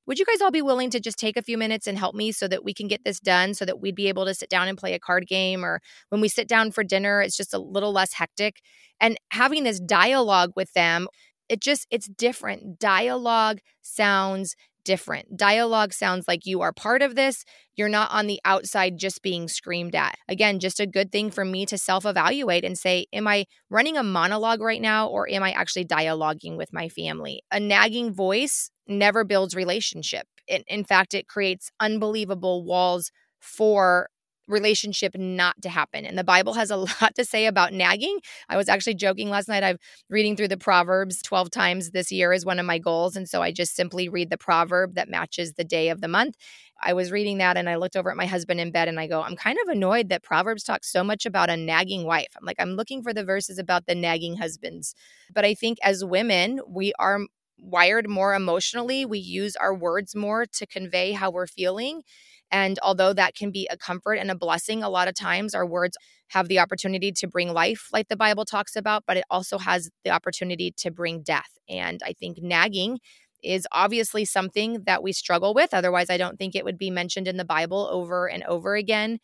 Would 0.07 0.19
you 0.19 0.25
guys 0.25 0.41
all 0.41 0.51
be 0.51 0.63
willing 0.63 0.89
to 0.91 1.01
just 1.01 1.19
take 1.19 1.37
a 1.37 1.43
few 1.43 1.59
minutes 1.59 1.87
and 1.87 1.99
help 1.99 2.15
me 2.15 2.33
so 2.33 2.49
that 2.49 2.65
we 2.65 2.73
can 2.73 2.89
get 2.89 3.05
this 3.05 3.21
done 3.21 3.53
so 3.53 3.67
that 3.67 3.81
we'd 3.81 3.95
be 3.95 4.09
able 4.09 4.25
to 4.25 4.35
sit 4.35 4.49
down 4.49 4.67
and 4.67 4.79
play 4.79 4.95
a 4.95 4.99
card 4.99 5.27
game? 5.27 5.63
Or 5.65 5.81
when 6.09 6.23
we 6.23 6.29
sit 6.29 6.49
down 6.49 6.71
for 6.71 6.83
dinner, 6.83 7.21
it's 7.21 7.37
just 7.37 7.53
a 7.53 7.59
little 7.59 7.93
less 7.93 8.15
hectic. 8.15 8.63
And 9.01 9.19
having 9.31 9.65
this 9.65 9.81
dialogue 9.81 10.53
with 10.57 10.73
them, 10.73 11.09
it 11.51 11.61
just, 11.61 11.87
it's 11.91 12.09
different. 12.09 12.79
Dialogue 12.79 13.59
sounds 13.83 14.57
different. 14.89 15.37
Dialogue 15.37 15.93
sounds 15.93 16.27
like 16.27 16.47
you 16.47 16.63
are 16.63 16.73
part 16.73 17.03
of 17.03 17.15
this. 17.15 17.45
You're 17.77 17.91
not 17.91 18.11
on 18.11 18.27
the 18.27 18.41
outside 18.47 18.97
just 18.97 19.21
being 19.21 19.47
screamed 19.47 19.95
at. 19.95 20.15
Again, 20.31 20.61
just 20.61 20.81
a 20.81 20.87
good 20.87 21.13
thing 21.13 21.31
for 21.31 21.45
me 21.45 21.67
to 21.67 21.77
self 21.77 22.07
evaluate 22.07 22.65
and 22.65 22.79
say, 22.79 23.05
Am 23.13 23.29
I 23.29 23.45
running 23.69 23.99
a 23.99 24.03
monologue 24.03 24.63
right 24.63 24.81
now 24.81 25.07
or 25.07 25.29
am 25.29 25.43
I 25.43 25.51
actually 25.53 25.85
dialoguing 25.85 26.57
with 26.57 26.73
my 26.73 26.89
family? 26.89 27.43
A 27.53 27.61
nagging 27.61 28.15
voice 28.15 28.71
never 28.87 29.25
builds 29.25 29.55
relationship. 29.55 30.27
In, 30.47 30.63
in 30.67 30.85
fact, 30.85 31.13
it 31.13 31.29
creates 31.29 31.71
unbelievable 31.79 32.65
walls 32.65 33.11
for 33.41 34.09
relationship 34.49 35.17
not 35.17 35.61
to 35.63 35.69
happen. 35.69 36.05
And 36.05 36.19
the 36.19 36.25
Bible 36.25 36.55
has 36.55 36.71
a 36.71 36.77
lot 37.03 37.15
to 37.17 37.25
say 37.25 37.47
about 37.47 37.73
nagging. 37.73 38.19
I 38.49 38.57
was 38.57 38.69
actually 38.69 38.95
joking 38.95 39.31
last 39.31 39.49
night. 39.49 39.63
I'm 39.63 39.79
reading 40.09 40.37
through 40.37 40.49
the 40.49 40.57
Proverbs 40.57 41.23
12 41.23 41.51
times 41.51 41.91
this 41.91 42.11
year 42.11 42.33
is 42.33 42.45
one 42.45 42.59
of 42.59 42.67
my 42.67 42.79
goals. 42.79 43.17
And 43.17 43.29
so 43.29 43.43
I 43.43 43.53
just 43.53 43.77
simply 43.77 44.09
read 44.09 44.31
the 44.31 44.39
proverb 44.39 44.95
that 44.95 45.09
matches 45.09 45.55
the 45.55 45.65
day 45.65 45.91
of 45.91 46.01
the 46.01 46.09
month. 46.09 46.37
I 46.83 46.93
was 46.93 47.11
reading 47.11 47.39
that 47.39 47.57
and 47.57 47.69
I 47.69 47.77
looked 47.77 47.97
over 47.97 48.11
at 48.11 48.17
my 48.17 48.27
husband 48.27 48.61
in 48.61 48.71
bed 48.71 48.89
and 48.89 49.01
I 49.01 49.07
go, 49.07 49.23
I'm 49.23 49.37
kind 49.37 49.59
of 49.63 49.69
annoyed 49.69 50.09
that 50.11 50.23
Proverbs 50.23 50.63
talks 50.63 50.91
so 50.93 51.03
much 51.03 51.27
about 51.27 51.51
a 51.51 51.57
nagging 51.57 52.05
wife. 52.05 52.29
I'm 52.37 52.45
like, 52.47 52.61
I'm 52.61 52.75
looking 52.75 53.03
for 53.03 53.13
the 53.13 53.25
verses 53.25 53.59
about 53.59 53.87
the 53.87 53.95
nagging 53.95 54.37
husbands. 54.37 54.95
But 55.33 55.45
I 55.45 55.55
think 55.55 55.79
as 55.83 56.05
women, 56.05 56.61
we 56.69 56.93
are 56.99 57.21
wired 57.59 58.09
more 58.09 58.35
emotionally. 58.35 59.05
We 59.05 59.19
use 59.19 59.57
our 59.57 59.75
words 59.75 60.15
more 60.15 60.47
to 60.47 60.67
convey 60.67 61.13
how 61.13 61.31
we're 61.31 61.49
feeling. 61.49 62.03
And 62.51 62.79
although 62.83 63.13
that 63.13 63.35
can 63.35 63.51
be 63.51 63.69
a 63.71 63.77
comfort 63.77 64.15
and 64.15 64.31
a 64.31 64.35
blessing, 64.35 64.83
a 64.83 64.89
lot 64.89 65.09
of 65.09 65.15
times 65.15 65.55
our 65.55 65.67
words 65.67 65.97
have 66.29 66.49
the 66.49 66.59
opportunity 66.59 67.13
to 67.13 67.27
bring 67.27 67.53
life, 67.53 67.89
like 67.93 68.09
the 68.09 68.17
Bible 68.17 68.45
talks 68.45 68.77
about, 68.77 69.05
but 69.07 69.17
it 69.17 69.25
also 69.31 69.59
has 69.59 69.91
the 70.05 70.11
opportunity 70.11 70.73
to 70.79 70.91
bring 70.91 71.23
death. 71.23 71.59
And 71.69 72.03
I 72.05 72.13
think 72.13 72.39
nagging 72.43 72.99
is 73.43 73.67
obviously 73.73 74.25
something 74.25 74.83
that 74.85 75.03
we 75.03 75.13
struggle 75.13 75.55
with. 75.55 75.73
Otherwise, 75.73 76.11
I 76.11 76.17
don't 76.17 76.39
think 76.39 76.55
it 76.55 76.65
would 76.65 76.79
be 76.79 76.91
mentioned 76.91 77.29
in 77.29 77.37
the 77.37 77.45
Bible 77.45 77.89
over 77.91 78.29
and 78.29 78.43
over 78.45 78.75
again. 78.75 79.19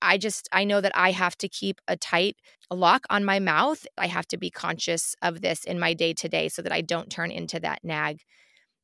I 0.00 0.16
just, 0.16 0.48
I 0.52 0.64
know 0.64 0.80
that 0.80 0.92
I 0.94 1.10
have 1.10 1.36
to 1.38 1.48
keep 1.48 1.80
a 1.88 1.96
tight 1.96 2.36
lock 2.70 3.04
on 3.10 3.24
my 3.24 3.40
mouth. 3.40 3.86
I 3.96 4.06
have 4.06 4.26
to 4.28 4.36
be 4.36 4.50
conscious 4.50 5.14
of 5.22 5.40
this 5.40 5.64
in 5.64 5.78
my 5.78 5.92
day 5.92 6.14
to 6.14 6.28
day 6.28 6.48
so 6.48 6.62
that 6.62 6.72
I 6.72 6.80
don't 6.80 7.10
turn 7.10 7.30
into 7.30 7.58
that 7.60 7.80
nag. 7.82 8.20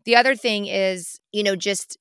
The 0.05 0.16
other 0.16 0.35
thing 0.35 0.66
is, 0.66 1.19
you 1.33 1.42
know, 1.42 1.57
just 1.57 1.97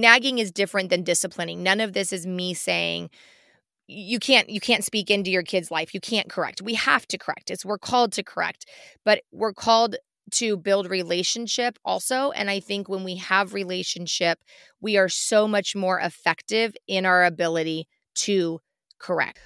nagging 0.00 0.38
is 0.38 0.50
different 0.50 0.90
than 0.90 1.02
disciplining. 1.02 1.62
None 1.62 1.80
of 1.80 1.92
this 1.92 2.12
is 2.12 2.26
me 2.26 2.54
saying 2.54 3.10
you 3.86 4.18
can't 4.18 4.48
you 4.48 4.60
can't 4.60 4.84
speak 4.84 5.10
into 5.10 5.30
your 5.30 5.42
kid's 5.42 5.70
life. 5.70 5.94
You 5.94 6.00
can't 6.00 6.28
correct. 6.30 6.62
We 6.62 6.74
have 6.74 7.06
to 7.08 7.18
correct. 7.18 7.50
It's 7.50 7.64
we're 7.64 7.78
called 7.78 8.12
to 8.12 8.22
correct, 8.22 8.66
but 9.04 9.22
we're 9.32 9.52
called 9.52 9.96
to 10.32 10.56
build 10.56 10.88
relationship 10.88 11.78
also 11.84 12.30
and 12.30 12.48
i 12.48 12.58
think 12.58 12.88
when 12.88 13.04
we 13.04 13.16
have 13.16 13.52
relationship 13.52 14.38
we 14.80 14.96
are 14.96 15.08
so 15.08 15.46
much 15.46 15.76
more 15.76 16.00
effective 16.00 16.74
in 16.88 17.04
our 17.04 17.24
ability 17.24 17.86
to 18.14 18.58
correct 18.98 19.38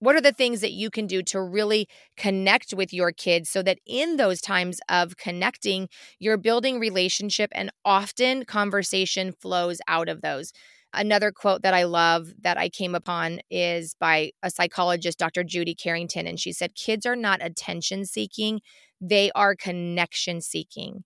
what 0.00 0.16
are 0.16 0.20
the 0.20 0.32
things 0.32 0.60
that 0.62 0.72
you 0.72 0.90
can 0.90 1.06
do 1.06 1.22
to 1.22 1.40
really 1.40 1.86
connect 2.16 2.74
with 2.74 2.92
your 2.92 3.12
kids 3.12 3.48
so 3.48 3.62
that 3.62 3.78
in 3.86 4.16
those 4.16 4.40
times 4.40 4.80
of 4.88 5.16
connecting 5.16 5.88
you're 6.18 6.36
building 6.36 6.80
relationship 6.80 7.50
and 7.54 7.70
often 7.84 8.44
conversation 8.44 9.32
flows 9.32 9.78
out 9.86 10.08
of 10.08 10.22
those? 10.22 10.52
Another 10.92 11.30
quote 11.30 11.62
that 11.62 11.72
i 11.72 11.84
love 11.84 12.32
that 12.40 12.58
i 12.58 12.68
came 12.68 12.96
upon 12.96 13.38
is 13.48 13.94
by 14.00 14.32
a 14.42 14.50
psychologist 14.50 15.20
dr 15.20 15.44
judy 15.44 15.72
carrington 15.72 16.26
and 16.26 16.40
she 16.40 16.52
said 16.52 16.74
kids 16.74 17.06
are 17.06 17.14
not 17.14 17.38
attention 17.40 18.04
seeking 18.04 18.60
they 19.00 19.30
are 19.36 19.54
connection 19.54 20.40
seeking 20.40 21.04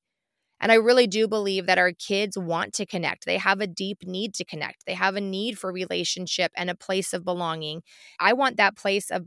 and 0.61 0.73
I 0.73 0.77
really 0.77 1.07
do 1.07 1.29
believe 1.29 1.67
that 1.67 1.79
our 1.79 1.93
kids 1.93 2.39
want 2.39 2.73
to 2.75 2.87
connect. 2.87 3.27
They 3.27 3.39
have 3.39 3.61
a 3.61 3.67
deep 3.67 3.99
need 4.05 4.35
to 4.35 4.45
connect. 4.45 4.87
They 4.87 4.95
have 4.95 5.17
a 5.17 5.21
need 5.21 5.59
for 5.59 5.73
relationship 5.73 6.53
and 6.57 6.71
a 6.71 6.75
place 6.75 7.13
of 7.13 7.25
belonging. 7.25 7.83
I 8.21 8.33
want 8.33 8.57
that 8.57 8.77
place 8.77 9.11
of 9.11 9.27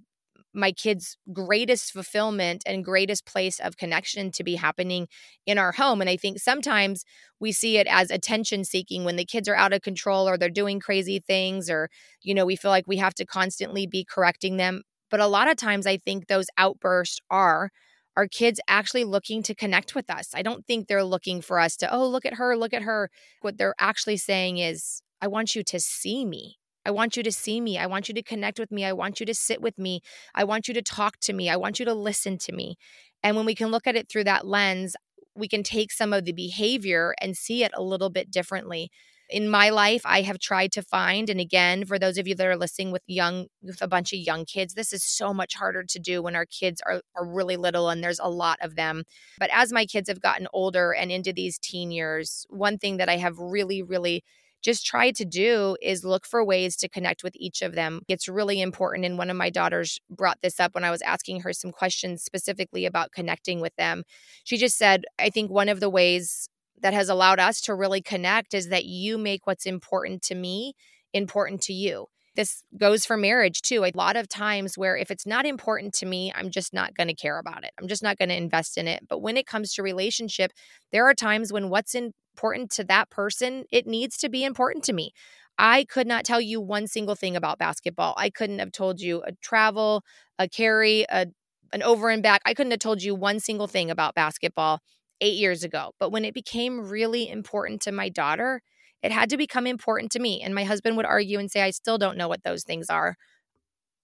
my 0.54 0.72
kids' 0.72 1.18
greatest 1.32 1.92
fulfillment 1.92 2.64
and 2.66 2.84
greatest 2.84 3.26
place 3.26 3.60
of 3.60 3.78
connection 3.78 4.32
to 4.32 4.44
be 4.44 4.56
happening 4.56 5.08
in 5.46 5.58
our 5.58 5.72
home. 5.74 6.02
And 6.02 6.10
I 6.10 6.18
think 6.18 6.40
sometimes 6.40 7.04
we 7.40 7.52
see 7.52 7.78
it 7.78 7.86
as 7.88 8.10
attention 8.10 8.64
seeking 8.64 9.04
when 9.04 9.18
the 9.18 9.26
kids 9.26 9.48
are 9.48 9.56
out 9.56 9.74
of 9.74 9.82
control 9.82 10.28
or 10.28 10.38
they're 10.38 10.50
doing 10.50 10.80
crazy 10.80 11.20
things, 11.20 11.70
or, 11.70 11.90
you 12.24 12.34
know, 12.34 12.46
we 12.46 12.56
feel 12.56 12.72
like 12.72 12.88
we 12.88 12.98
have 12.98 13.14
to 13.16 13.26
constantly 13.26 13.86
be 13.86 14.04
correcting 14.04 14.58
them. 14.58 14.82
But 15.12 15.20
a 15.20 15.28
lot 15.28 15.50
of 15.50 15.58
times 15.58 15.86
I 15.86 15.98
think 15.98 16.28
those 16.28 16.48
outbursts 16.58 17.20
are 17.30 17.70
are 18.18 18.28
kids 18.28 18.60
actually 18.68 19.04
looking 19.04 19.44
to 19.44 19.56
connect 19.56 19.94
with 19.94 20.10
us? 20.10 20.32
I 20.34 20.42
don't 20.42 20.66
think 20.66 20.88
they're 20.88 21.04
looking 21.04 21.40
for 21.40 21.60
us 21.60 21.78
to, 21.78 21.94
oh, 21.94 22.08
look 22.08 22.26
at 22.26 22.34
her, 22.34 22.58
look 22.58 22.74
at 22.74 22.82
her. 22.82 23.12
What 23.42 23.58
they're 23.58 23.76
actually 23.80 24.18
saying 24.18 24.58
is, 24.58 25.04
I 25.22 25.28
want 25.28 25.56
you 25.56 25.64
to 25.64 25.80
see 25.80 26.26
me. 26.26 26.58
I 26.84 26.92
want 26.92 27.16
you 27.16 27.22
to 27.22 27.32
see 27.32 27.62
me. 27.62 27.78
I 27.78 27.86
want 27.86 28.10
you 28.10 28.16
to 28.16 28.24
connect 28.24 28.60
with 28.60 28.72
me. 28.72 28.84
I 28.84 28.94
want 28.94 29.20
you 29.20 29.26
to 29.28 29.36
sit 29.36 29.62
with 29.62 29.78
me. 29.78 30.02
I 30.34 30.46
want 30.46 30.68
you 30.68 30.74
to 30.74 30.82
talk 30.82 31.20
to 31.22 31.34
me. 31.34 31.48
I 31.50 31.58
want 31.58 31.80
you 31.80 31.86
to 31.86 31.94
listen 31.94 32.40
to 32.40 32.52
me. 32.52 32.78
And 33.22 33.36
when 33.36 33.46
we 33.46 33.54
can 33.56 33.70
look 33.70 33.86
at 33.86 33.96
it 33.96 34.10
through 34.10 34.24
that 34.24 34.48
lens, 34.48 34.96
we 35.36 35.48
can 35.48 35.62
take 35.62 35.92
some 35.92 36.12
of 36.12 36.26
the 36.26 36.32
behavior 36.32 37.14
and 37.22 37.38
see 37.38 37.64
it 37.64 37.72
a 37.76 37.84
little 37.84 38.10
bit 38.10 38.32
differently 38.32 38.90
in 39.30 39.50
my 39.50 39.70
life 39.70 40.02
i 40.06 40.22
have 40.22 40.40
tried 40.40 40.72
to 40.72 40.82
find 40.82 41.30
and 41.30 41.40
again 41.40 41.86
for 41.86 42.00
those 42.00 42.18
of 42.18 42.28
you 42.28 42.36
that 42.36 42.48
are 42.48 42.58
listening 42.58 42.92
with 42.92 43.02
young 43.08 43.48
with 43.62 43.82
a 43.82 43.88
bunch 43.88 44.14
of 44.14 44.20
young 44.20 44.46
kids 44.46 44.74
this 44.74 44.94
is 44.94 45.04
so 45.04 45.34
much 45.34 45.56
harder 45.56 45.84
to 45.84 46.00
do 46.00 46.22
when 46.22 46.36
our 46.36 46.46
kids 46.46 46.82
are, 46.86 47.02
are 47.16 47.26
really 47.26 47.58
little 47.58 47.90
and 47.90 48.04
there's 48.04 48.20
a 48.20 48.30
lot 48.30 48.58
of 48.62 48.76
them 48.76 49.04
but 49.40 49.50
as 49.52 49.72
my 49.72 49.86
kids 49.86 50.10
have 50.10 50.22
gotten 50.22 50.48
older 50.54 50.92
and 50.92 51.12
into 51.12 51.34
these 51.34 51.58
teen 51.60 51.92
years 51.92 52.46
one 52.50 52.78
thing 52.78 52.98
that 52.98 53.10
i 53.10 53.18
have 53.18 53.38
really 53.38 53.82
really 53.82 54.24
just 54.62 54.86
tried 54.86 55.16
to 55.16 55.26
do 55.26 55.78
is 55.82 56.04
look 56.04 56.26
for 56.26 56.44
ways 56.44 56.76
to 56.78 56.90
connect 56.90 57.24
with 57.24 57.36
each 57.38 57.62
of 57.62 57.76
them. 57.76 58.02
It's 58.08 58.28
really 58.28 58.62
important. 58.62 59.06
And 59.06 59.18
one 59.18 59.30
of 59.30 59.38
my 59.38 59.50
daughters 59.50 60.00
brought 60.10 60.40
this 60.42 60.60
up 60.60 60.74
when 60.74 60.84
I 60.84 60.92
was 60.92 61.02
asking 61.04 61.42
her 61.42 61.54
some 61.54 61.72
questions 61.72 62.24
specifically 62.24 62.86
about 62.86 63.12
connecting 63.12 63.62
with 63.62 63.76
them. 63.78 64.04
She 64.44 64.58
just 64.58 64.78
said, 64.78 65.06
I 65.20 65.30
think 65.30 65.52
one 65.52 65.70
of 65.70 65.80
the 65.80 65.90
ways 65.90 66.50
that 66.82 66.94
has 66.94 67.10
allowed 67.10 67.40
us 67.40 67.62
to 67.62 67.74
really 67.76 68.02
connect 68.02 68.54
is 68.54 68.70
that 68.70 68.86
you 68.86 69.18
make 69.18 69.48
what's 69.48 69.66
important 69.66 70.22
to 70.24 70.36
me 70.36 70.74
important 71.14 71.62
to 71.64 71.74
you. 71.74 72.08
this 72.36 72.64
goes 72.78 73.06
for 73.06 73.18
marriage 73.18 73.62
too. 73.64 73.84
A 73.84 73.92
lot 73.96 74.16
of 74.16 74.30
times 74.30 74.78
where 74.78 74.96
if 74.96 75.10
it's 75.12 75.26
not 75.26 75.46
important 75.46 75.94
to 75.96 76.06
me, 76.06 76.32
I'm 76.36 76.52
just 76.52 76.74
not 76.74 76.96
going 76.96 77.08
to 77.08 77.16
care 77.16 77.40
about 77.40 77.64
it. 77.64 77.72
I'm 77.82 77.88
just 77.88 78.04
not 78.04 78.18
going 78.18 78.30
to 78.30 78.36
invest 78.38 78.78
in 78.78 78.88
it. 78.88 79.02
But 79.10 79.22
when 79.22 79.36
it 79.38 79.48
comes 79.48 79.74
to 79.74 79.82
relationship, 79.84 80.52
there 80.92 81.06
are 81.08 81.16
times 81.16 81.52
when 81.52 81.70
what's 81.70 81.96
important 81.96 82.72
to 82.74 82.84
that 82.86 83.10
person, 83.10 83.66
it 83.72 83.88
needs 83.88 84.18
to 84.20 84.30
be 84.30 84.44
important 84.46 84.86
to 84.86 84.94
me. 84.94 85.12
I 85.58 85.86
could 85.86 86.06
not 86.06 86.24
tell 86.24 86.40
you 86.40 86.62
one 86.62 86.86
single 86.86 87.16
thing 87.16 87.36
about 87.36 87.58
basketball. 87.58 88.14
I 88.18 88.30
couldn't 88.30 88.60
have 88.60 88.72
told 88.72 89.02
you 89.02 89.24
a 89.26 89.32
travel, 89.42 90.04
a 90.38 90.48
carry, 90.48 91.06
a 91.10 91.26
an 91.74 91.84
over 91.84 92.10
and 92.10 92.24
back. 92.24 92.42
I 92.46 92.54
couldn't 92.54 92.72
have 92.72 92.80
told 92.80 93.04
you 93.04 93.14
one 93.14 93.42
single 93.42 93.68
thing 93.68 93.92
about 93.92 94.16
basketball 94.16 94.80
8 95.22 95.36
years 95.36 95.64
ago. 95.64 95.92
But 96.00 96.12
when 96.12 96.26
it 96.26 96.34
became 96.34 96.88
really 96.90 97.30
important 97.30 97.82
to 97.84 97.92
my 97.92 98.10
daughter, 98.10 98.62
it 99.04 99.12
had 99.12 99.30
to 99.30 99.38
become 99.38 99.68
important 99.68 100.12
to 100.14 100.20
me. 100.20 100.42
And 100.42 100.56
my 100.56 100.64
husband 100.64 100.98
would 100.98 101.06
argue 101.06 101.40
and 101.40 101.52
say, 101.52 101.62
I 101.62 101.72
still 101.72 101.98
don't 101.98 102.18
know 102.18 102.28
what 102.28 102.44
those 102.44 102.64
things 102.64 102.90
are. 102.90 103.16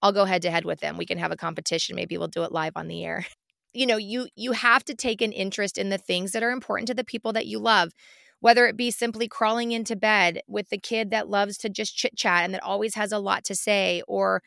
I'll 0.02 0.12
go 0.12 0.24
head 0.24 0.42
to 0.42 0.50
head 0.50 0.64
with 0.64 0.80
them. 0.80 0.96
We 0.98 1.06
can 1.06 1.18
have 1.18 1.32
a 1.32 1.36
competition. 1.36 1.96
Maybe 1.96 2.18
we'll 2.18 2.28
do 2.28 2.42
it 2.44 2.52
live 2.52 2.72
on 2.76 2.88
the 2.88 3.04
air. 3.04 3.26
You 3.76 3.86
know, 3.86 3.96
you 3.96 4.28
you 4.36 4.52
have 4.52 4.84
to 4.84 4.94
take 4.94 5.20
an 5.20 5.32
interest 5.32 5.78
in 5.78 5.88
the 5.88 5.98
things 5.98 6.30
that 6.30 6.44
are 6.44 6.52
important 6.52 6.86
to 6.86 6.94
the 6.94 7.02
people 7.02 7.32
that 7.32 7.46
you 7.48 7.58
love. 7.58 7.90
Whether 8.38 8.68
it 8.68 8.76
be 8.76 8.92
simply 8.92 9.26
crawling 9.26 9.72
into 9.72 9.96
bed 9.96 10.42
with 10.46 10.68
the 10.68 10.78
kid 10.78 11.10
that 11.10 11.28
loves 11.28 11.58
to 11.58 11.68
just 11.68 11.96
chit 11.96 12.16
chat 12.16 12.44
and 12.44 12.54
that 12.54 12.62
always 12.62 12.94
has 12.94 13.10
a 13.10 13.18
lot 13.18 13.42
to 13.46 13.56
say, 13.56 14.00
or 14.06 14.42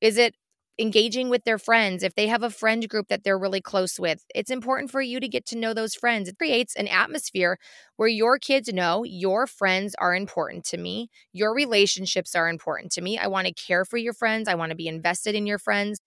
is 0.00 0.18
it 0.18 0.34
engaging 0.78 1.28
with 1.30 1.44
their 1.44 1.58
friends, 1.58 2.02
if 2.02 2.14
they 2.14 2.26
have 2.26 2.42
a 2.42 2.50
friend 2.50 2.88
group 2.88 3.08
that 3.08 3.22
they're 3.24 3.38
really 3.38 3.60
close 3.60 3.98
with, 3.98 4.24
it's 4.34 4.50
important 4.50 4.90
for 4.90 5.00
you 5.00 5.20
to 5.20 5.28
get 5.28 5.46
to 5.46 5.58
know 5.58 5.72
those 5.74 5.94
friends. 5.94 6.28
It 6.28 6.38
creates 6.38 6.74
an 6.76 6.88
atmosphere 6.88 7.58
where 7.96 8.08
your 8.08 8.38
kids 8.38 8.72
know 8.72 9.04
your 9.04 9.46
friends 9.46 9.94
are 9.98 10.14
important 10.14 10.64
to 10.66 10.76
me, 10.78 11.08
your 11.32 11.54
relationships 11.54 12.34
are 12.34 12.48
important 12.48 12.92
to 12.92 13.00
me. 13.02 13.18
I 13.18 13.28
want 13.28 13.46
to 13.46 13.54
care 13.54 13.84
for 13.84 13.96
your 13.98 14.14
friends, 14.14 14.48
I 14.48 14.54
want 14.54 14.70
to 14.70 14.76
be 14.76 14.88
invested 14.88 15.34
in 15.34 15.46
your 15.46 15.58
friends. 15.58 15.98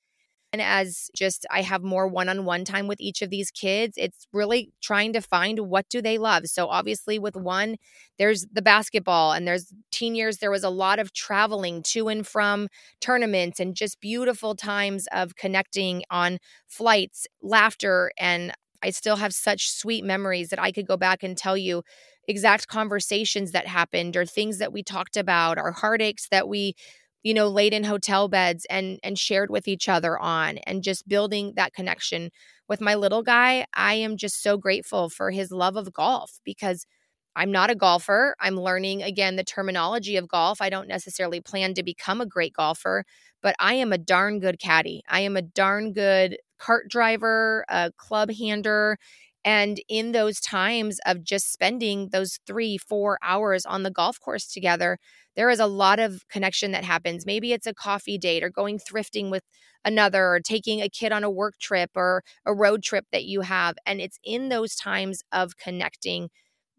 And 0.53 0.61
as 0.61 1.09
just 1.15 1.45
I 1.51 1.61
have 1.61 1.83
more 1.83 2.07
one-on-one 2.07 2.63
time 2.63 2.87
with 2.87 3.01
each 3.01 3.21
of 3.21 3.29
these 3.29 3.51
kids, 3.51 3.95
it's 3.97 4.27
really 4.31 4.71
trying 4.81 5.13
to 5.13 5.21
find 5.21 5.59
what 5.59 5.87
do 5.89 6.01
they 6.01 6.17
love. 6.17 6.45
So 6.45 6.67
obviously 6.67 7.19
with 7.19 7.35
one, 7.35 7.75
there's 8.17 8.45
the 8.51 8.61
basketball 8.61 9.33
and 9.33 9.47
there's 9.47 9.73
teen 9.91 10.15
years 10.15 10.37
there 10.37 10.51
was 10.51 10.63
a 10.63 10.69
lot 10.69 10.99
of 10.99 11.13
traveling 11.13 11.83
to 11.87 12.07
and 12.07 12.25
from 12.25 12.69
tournaments 13.01 13.59
and 13.59 13.75
just 13.75 13.99
beautiful 13.99 14.55
times 14.55 15.05
of 15.11 15.35
connecting 15.35 16.03
on 16.09 16.37
flights, 16.67 17.27
laughter 17.41 18.11
and 18.17 18.53
I 18.83 18.91
still 18.91 19.15
have 19.15 19.33
such 19.33 19.71
sweet 19.71 20.05
memories 20.05 20.49
that 20.49 20.61
I 20.61 20.71
could 20.71 20.85
go 20.87 20.97
back 20.97 21.23
and 21.23 21.35
tell 21.35 21.57
you 21.57 21.81
exact 22.27 22.67
conversations 22.67 23.51
that 23.51 23.65
happened 23.65 24.15
or 24.15 24.25
things 24.25 24.59
that 24.59 24.71
we 24.71 24.83
talked 24.83 25.17
about, 25.17 25.57
our 25.57 25.71
heartaches 25.71 26.27
that 26.29 26.47
we 26.47 26.75
you 27.27 27.33
know 27.33 27.47
laid 27.47 27.73
in 27.73 27.83
hotel 27.83 28.27
beds 28.27 28.65
and 28.69 28.99
and 29.03 29.19
shared 29.19 29.49
with 29.49 29.67
each 29.67 29.89
other 29.89 30.17
on 30.19 30.57
and 30.59 30.83
just 30.83 31.07
building 31.07 31.53
that 31.55 31.73
connection 31.73 32.31
with 32.69 32.81
my 32.81 32.95
little 32.95 33.23
guy 33.23 33.65
i 33.73 33.93
am 33.95 34.17
just 34.17 34.41
so 34.43 34.57
grateful 34.57 35.09
for 35.09 35.31
his 35.31 35.51
love 35.51 35.75
of 35.75 35.93
golf 35.93 36.39
because 36.45 36.85
i'm 37.35 37.51
not 37.51 37.69
a 37.69 37.75
golfer. 37.75 38.35
I'm 38.39 38.55
learning 38.59 39.03
again 39.03 39.35
the 39.35 39.43
terminology 39.43 40.17
of 40.17 40.27
golf. 40.27 40.61
I 40.61 40.69
don't 40.69 40.87
necessarily 40.87 41.41
plan 41.41 41.73
to 41.75 41.83
become 41.83 42.21
a 42.21 42.25
great 42.25 42.53
golfer 42.53 43.03
but 43.43 43.55
i 43.59 43.73
am 43.75 43.93
a 43.93 43.97
darn 43.97 44.39
good 44.39 44.59
caddy. 44.59 45.03
I 45.09 45.21
am 45.21 45.37
a 45.37 45.41
darn 45.41 45.93
good 45.93 46.37
cart 46.59 46.89
driver 46.89 47.65
a 47.69 47.91
club 47.97 48.31
hander 48.31 48.97
and 49.47 49.79
in 49.87 50.11
those 50.11 50.41
times 50.41 50.99
of 51.05 51.23
just 51.23 51.53
spending 51.53 52.09
those 52.11 52.37
three, 52.45 52.77
four 52.77 53.17
hours 53.23 53.65
on 53.65 53.83
the 53.83 53.89
golf 53.89 54.19
course 54.19 54.45
together, 54.45 54.99
there 55.37 55.49
is 55.49 55.61
a 55.61 55.67
lot 55.67 55.99
of 55.99 56.27
connection 56.27 56.73
that 56.73 56.83
happens. 56.83 57.25
Maybe 57.25 57.53
it's 57.53 57.65
a 57.65 57.73
coffee 57.73 58.17
date 58.17 58.43
or 58.43 58.49
going 58.49 58.77
thrifting 58.77 59.31
with 59.31 59.43
another 59.85 60.25
or 60.27 60.41
taking 60.41 60.81
a 60.81 60.89
kid 60.89 61.13
on 61.13 61.23
a 61.23 61.29
work 61.29 61.57
trip 61.61 61.91
or 61.95 62.23
a 62.45 62.53
road 62.53 62.83
trip 62.83 63.05
that 63.13 63.23
you 63.23 63.39
have. 63.39 63.75
And 63.85 64.01
it's 64.01 64.19
in 64.21 64.49
those 64.49 64.75
times 64.75 65.23
of 65.31 65.55
connecting 65.55 66.29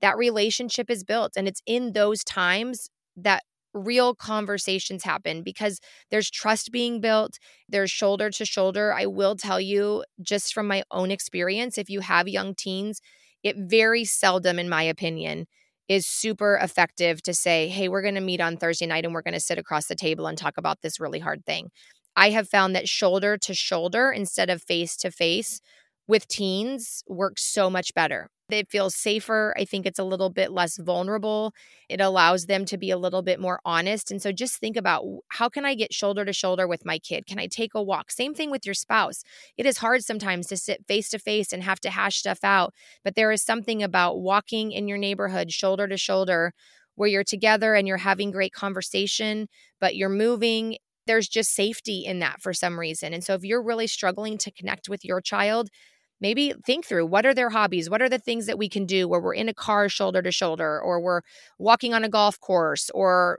that 0.03 0.19
relationship 0.19 0.91
is 0.91 1.05
built. 1.05 1.33
And 1.39 1.49
it's 1.49 1.63
in 1.65 1.93
those 1.95 2.23
times 2.23 2.91
that 3.17 3.45
real 3.79 4.15
conversations 4.15 5.05
happen 5.05 5.43
because 5.43 5.81
there's 6.11 6.31
trust 6.31 6.73
being 6.73 7.01
built, 7.01 7.39
there's 7.69 7.91
shoulder 7.91 8.31
to 8.31 8.45
shoulder. 8.45 8.93
I 8.93 9.07
will 9.07 9.37
tell 9.37 9.61
you, 9.61 10.05
just 10.21 10.53
from 10.53 10.67
my 10.67 10.83
own 10.91 11.11
experience, 11.11 11.79
if 11.79 11.89
you 11.89 12.01
have 12.01 12.29
young 12.29 12.55
teens, 12.55 13.01
it 13.43 13.57
very 13.57 14.05
seldom, 14.05 14.59
in 14.59 14.69
my 14.69 14.83
opinion, 14.83 15.47
is 15.89 16.07
super 16.07 16.57
effective 16.57 17.23
to 17.23 17.33
say, 17.33 17.69
hey, 17.69 17.89
we're 17.89 18.03
going 18.03 18.15
to 18.15 18.21
meet 18.21 18.41
on 18.41 18.57
Thursday 18.57 18.87
night 18.87 19.05
and 19.05 19.15
we're 19.15 19.23
going 19.23 19.35
to 19.35 19.41
sit 19.41 19.59
across 19.59 19.87
the 19.87 19.95
table 19.95 20.27
and 20.27 20.37
talk 20.37 20.59
about 20.59 20.83
this 20.83 21.01
really 21.01 21.19
hard 21.19 21.45
thing. 21.47 21.71
I 22.15 22.31
have 22.31 22.49
found 22.49 22.75
that 22.75 22.89
shoulder 22.89 23.39
to 23.39 23.55
shoulder 23.55 24.11
instead 24.11 24.51
of 24.51 24.63
face 24.63 24.97
to 24.99 25.11
face 25.11 25.61
with 26.09 26.27
teens 26.27 27.05
works 27.07 27.45
so 27.45 27.71
much 27.71 27.95
better. 27.95 28.29
It 28.51 28.71
feels 28.71 28.95
safer. 28.95 29.55
I 29.59 29.67
think 29.67 29.85
it's 29.85 29.99
a 29.99 30.05
little 30.05 30.31
bit 30.31 30.51
less 30.51 30.79
vulnerable. 30.79 31.53
It 31.91 32.01
allows 32.01 32.47
them 32.47 32.65
to 32.65 32.79
be 32.79 32.91
a 32.91 32.97
little 32.97 33.21
bit 33.21 33.39
more 33.39 33.61
honest. 33.63 34.11
And 34.11 34.23
so 34.23 34.33
just 34.33 34.57
think 34.57 34.75
about 34.75 35.05
how 35.29 35.51
can 35.51 35.67
I 35.67 35.75
get 35.75 35.93
shoulder 35.93 36.25
to 36.25 36.33
shoulder 36.33 36.67
with 36.67 36.87
my 36.87 36.99
kid? 36.99 37.27
Can 37.27 37.39
I 37.39 37.47
take 37.47 37.75
a 37.75 37.83
walk? 37.83 38.11
Same 38.11 38.35
thing 38.35 38.51
with 38.51 38.65
your 38.65 38.75
spouse. 38.75 39.23
It 39.59 39.67
is 39.67 39.79
hard 39.79 40.03
sometimes 40.03 40.47
to 40.47 40.57
sit 40.57 40.87
face 40.89 41.11
to 41.11 41.19
face 41.19 41.53
and 41.53 41.63
have 41.63 41.81
to 41.81 41.91
hash 41.91 42.17
stuff 42.17 42.43
out, 42.43 42.73
but 43.05 43.17
there 43.17 43.31
is 43.31 43.43
something 43.43 43.83
about 43.83 44.19
walking 44.19 44.73
in 44.73 44.89
your 44.89 44.99
neighborhood 44.99 45.53
shoulder 45.53 45.87
to 45.87 45.99
shoulder 45.99 46.55
where 46.95 47.09
you're 47.09 47.25
together 47.25 47.75
and 47.75 47.87
you're 47.87 47.99
having 47.99 48.31
great 48.31 48.55
conversation, 48.55 49.47
but 49.79 49.95
you're 49.95 50.09
moving 50.09 50.79
there's 51.07 51.29
just 51.29 51.55
safety 51.55 52.05
in 52.05 52.19
that 52.19 52.41
for 52.41 52.53
some 52.53 52.79
reason. 52.79 53.15
And 53.15 53.25
so 53.25 53.33
if 53.33 53.43
you're 53.43 53.63
really 53.63 53.87
struggling 53.87 54.37
to 54.39 54.53
connect 54.53 54.91
with 54.91 55.05
your 55.07 55.23
child, 55.23 55.71
maybe 56.21 56.53
think 56.67 56.85
through 56.85 57.07
what 57.07 57.27
are 57.27 57.35
their 57.35 57.51
hobbies? 57.51 57.89
What 57.91 58.03
are 58.03 58.09
the 58.09 58.19
things 58.19 58.47
that 58.47 58.59
we 58.59 58.69
can 58.69 58.87
do 58.87 59.09
where 59.09 59.21
we're 59.21 59.35
in 59.35 59.49
a 59.49 59.55
car 59.55 59.89
shoulder 59.89 60.23
to 60.23 60.33
shoulder 60.33 60.81
or 60.81 61.01
we're 61.01 61.23
walking 61.59 61.95
on 61.95 62.05
a 62.05 62.09
golf 62.09 62.41
course 62.41 62.91
or 62.95 63.39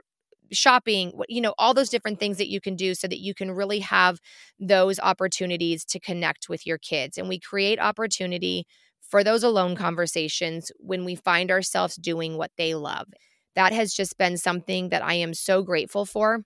shopping 0.52 1.14
you 1.28 1.42
know 1.42 1.54
all 1.60 1.76
those 1.76 1.90
different 1.90 2.20
things 2.20 2.38
that 2.38 2.50
you 2.50 2.60
can 2.60 2.76
do 2.76 2.96
so 2.96 3.08
that 3.08 3.20
you 3.20 3.36
can 3.36 3.52
really 3.52 3.80
have 3.80 4.20
those 4.60 5.00
opportunities 5.00 5.86
to 5.86 6.00
connect 6.00 6.50
with 6.50 6.66
your 6.66 6.78
kids. 6.78 7.18
And 7.18 7.30
we 7.30 7.40
create 7.40 7.80
opportunity 7.80 8.66
for 9.02 9.24
those 9.24 9.44
alone 9.44 9.76
conversations 9.76 10.72
when 10.80 11.06
we 11.06 11.16
find 11.16 11.52
ourselves 11.52 11.96
doing 11.96 12.38
what 12.38 12.52
they 12.58 12.76
love. 12.76 13.08
That 13.56 13.74
has 13.74 13.94
just 13.94 14.18
been 14.18 14.38
something 14.38 14.90
that 14.90 15.04
i 15.04 15.14
am 15.14 15.34
so 15.34 15.64
grateful 15.64 16.06
for 16.06 16.44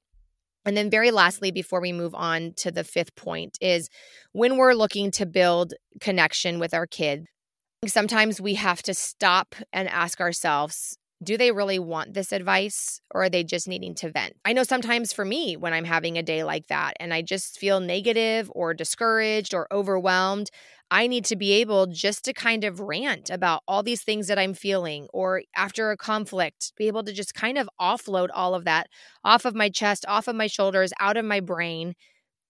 and 0.65 0.77
then, 0.77 0.89
very 0.89 1.11
lastly, 1.11 1.51
before 1.51 1.81
we 1.81 1.91
move 1.91 2.15
on 2.15 2.53
to 2.57 2.71
the 2.71 2.83
fifth 2.83 3.15
point, 3.15 3.57
is 3.61 3.89
when 4.31 4.57
we're 4.57 4.73
looking 4.73 5.11
to 5.11 5.25
build 5.25 5.73
connection 5.99 6.59
with 6.59 6.73
our 6.73 6.87
kids, 6.87 7.25
sometimes 7.85 8.39
we 8.39 8.55
have 8.55 8.81
to 8.83 8.93
stop 8.93 9.55
and 9.73 9.89
ask 9.89 10.21
ourselves, 10.21 10.97
do 11.23 11.37
they 11.37 11.51
really 11.51 11.79
want 11.79 12.13
this 12.13 12.31
advice 12.31 12.99
or 13.11 13.23
are 13.23 13.29
they 13.29 13.43
just 13.43 13.67
needing 13.67 13.95
to 13.95 14.11
vent? 14.11 14.35
I 14.43 14.53
know 14.53 14.63
sometimes 14.63 15.13
for 15.13 15.23
me, 15.23 15.55
when 15.55 15.73
I'm 15.73 15.85
having 15.85 16.17
a 16.17 16.23
day 16.23 16.43
like 16.43 16.67
that 16.67 16.93
and 16.99 17.13
I 17.13 17.21
just 17.21 17.57
feel 17.57 17.79
negative 17.79 18.51
or 18.53 18.73
discouraged 18.73 19.53
or 19.53 19.67
overwhelmed, 19.71 20.49
I 20.91 21.07
need 21.07 21.25
to 21.25 21.35
be 21.35 21.53
able 21.53 21.87
just 21.87 22.23
to 22.25 22.33
kind 22.33 22.63
of 22.63 22.79
rant 22.79 23.29
about 23.29 23.63
all 23.67 23.81
these 23.81 24.03
things 24.03 24.27
that 24.27 24.37
I'm 24.37 24.53
feeling, 24.53 25.07
or 25.13 25.41
after 25.55 25.89
a 25.91 25.97
conflict, 25.97 26.71
be 26.77 26.87
able 26.87 27.03
to 27.03 27.13
just 27.13 27.33
kind 27.33 27.57
of 27.57 27.69
offload 27.81 28.29
all 28.33 28.53
of 28.53 28.65
that 28.65 28.87
off 29.23 29.45
of 29.45 29.55
my 29.55 29.69
chest, 29.69 30.05
off 30.07 30.27
of 30.27 30.35
my 30.35 30.47
shoulders, 30.47 30.93
out 30.99 31.17
of 31.17 31.25
my 31.25 31.39
brain, 31.39 31.95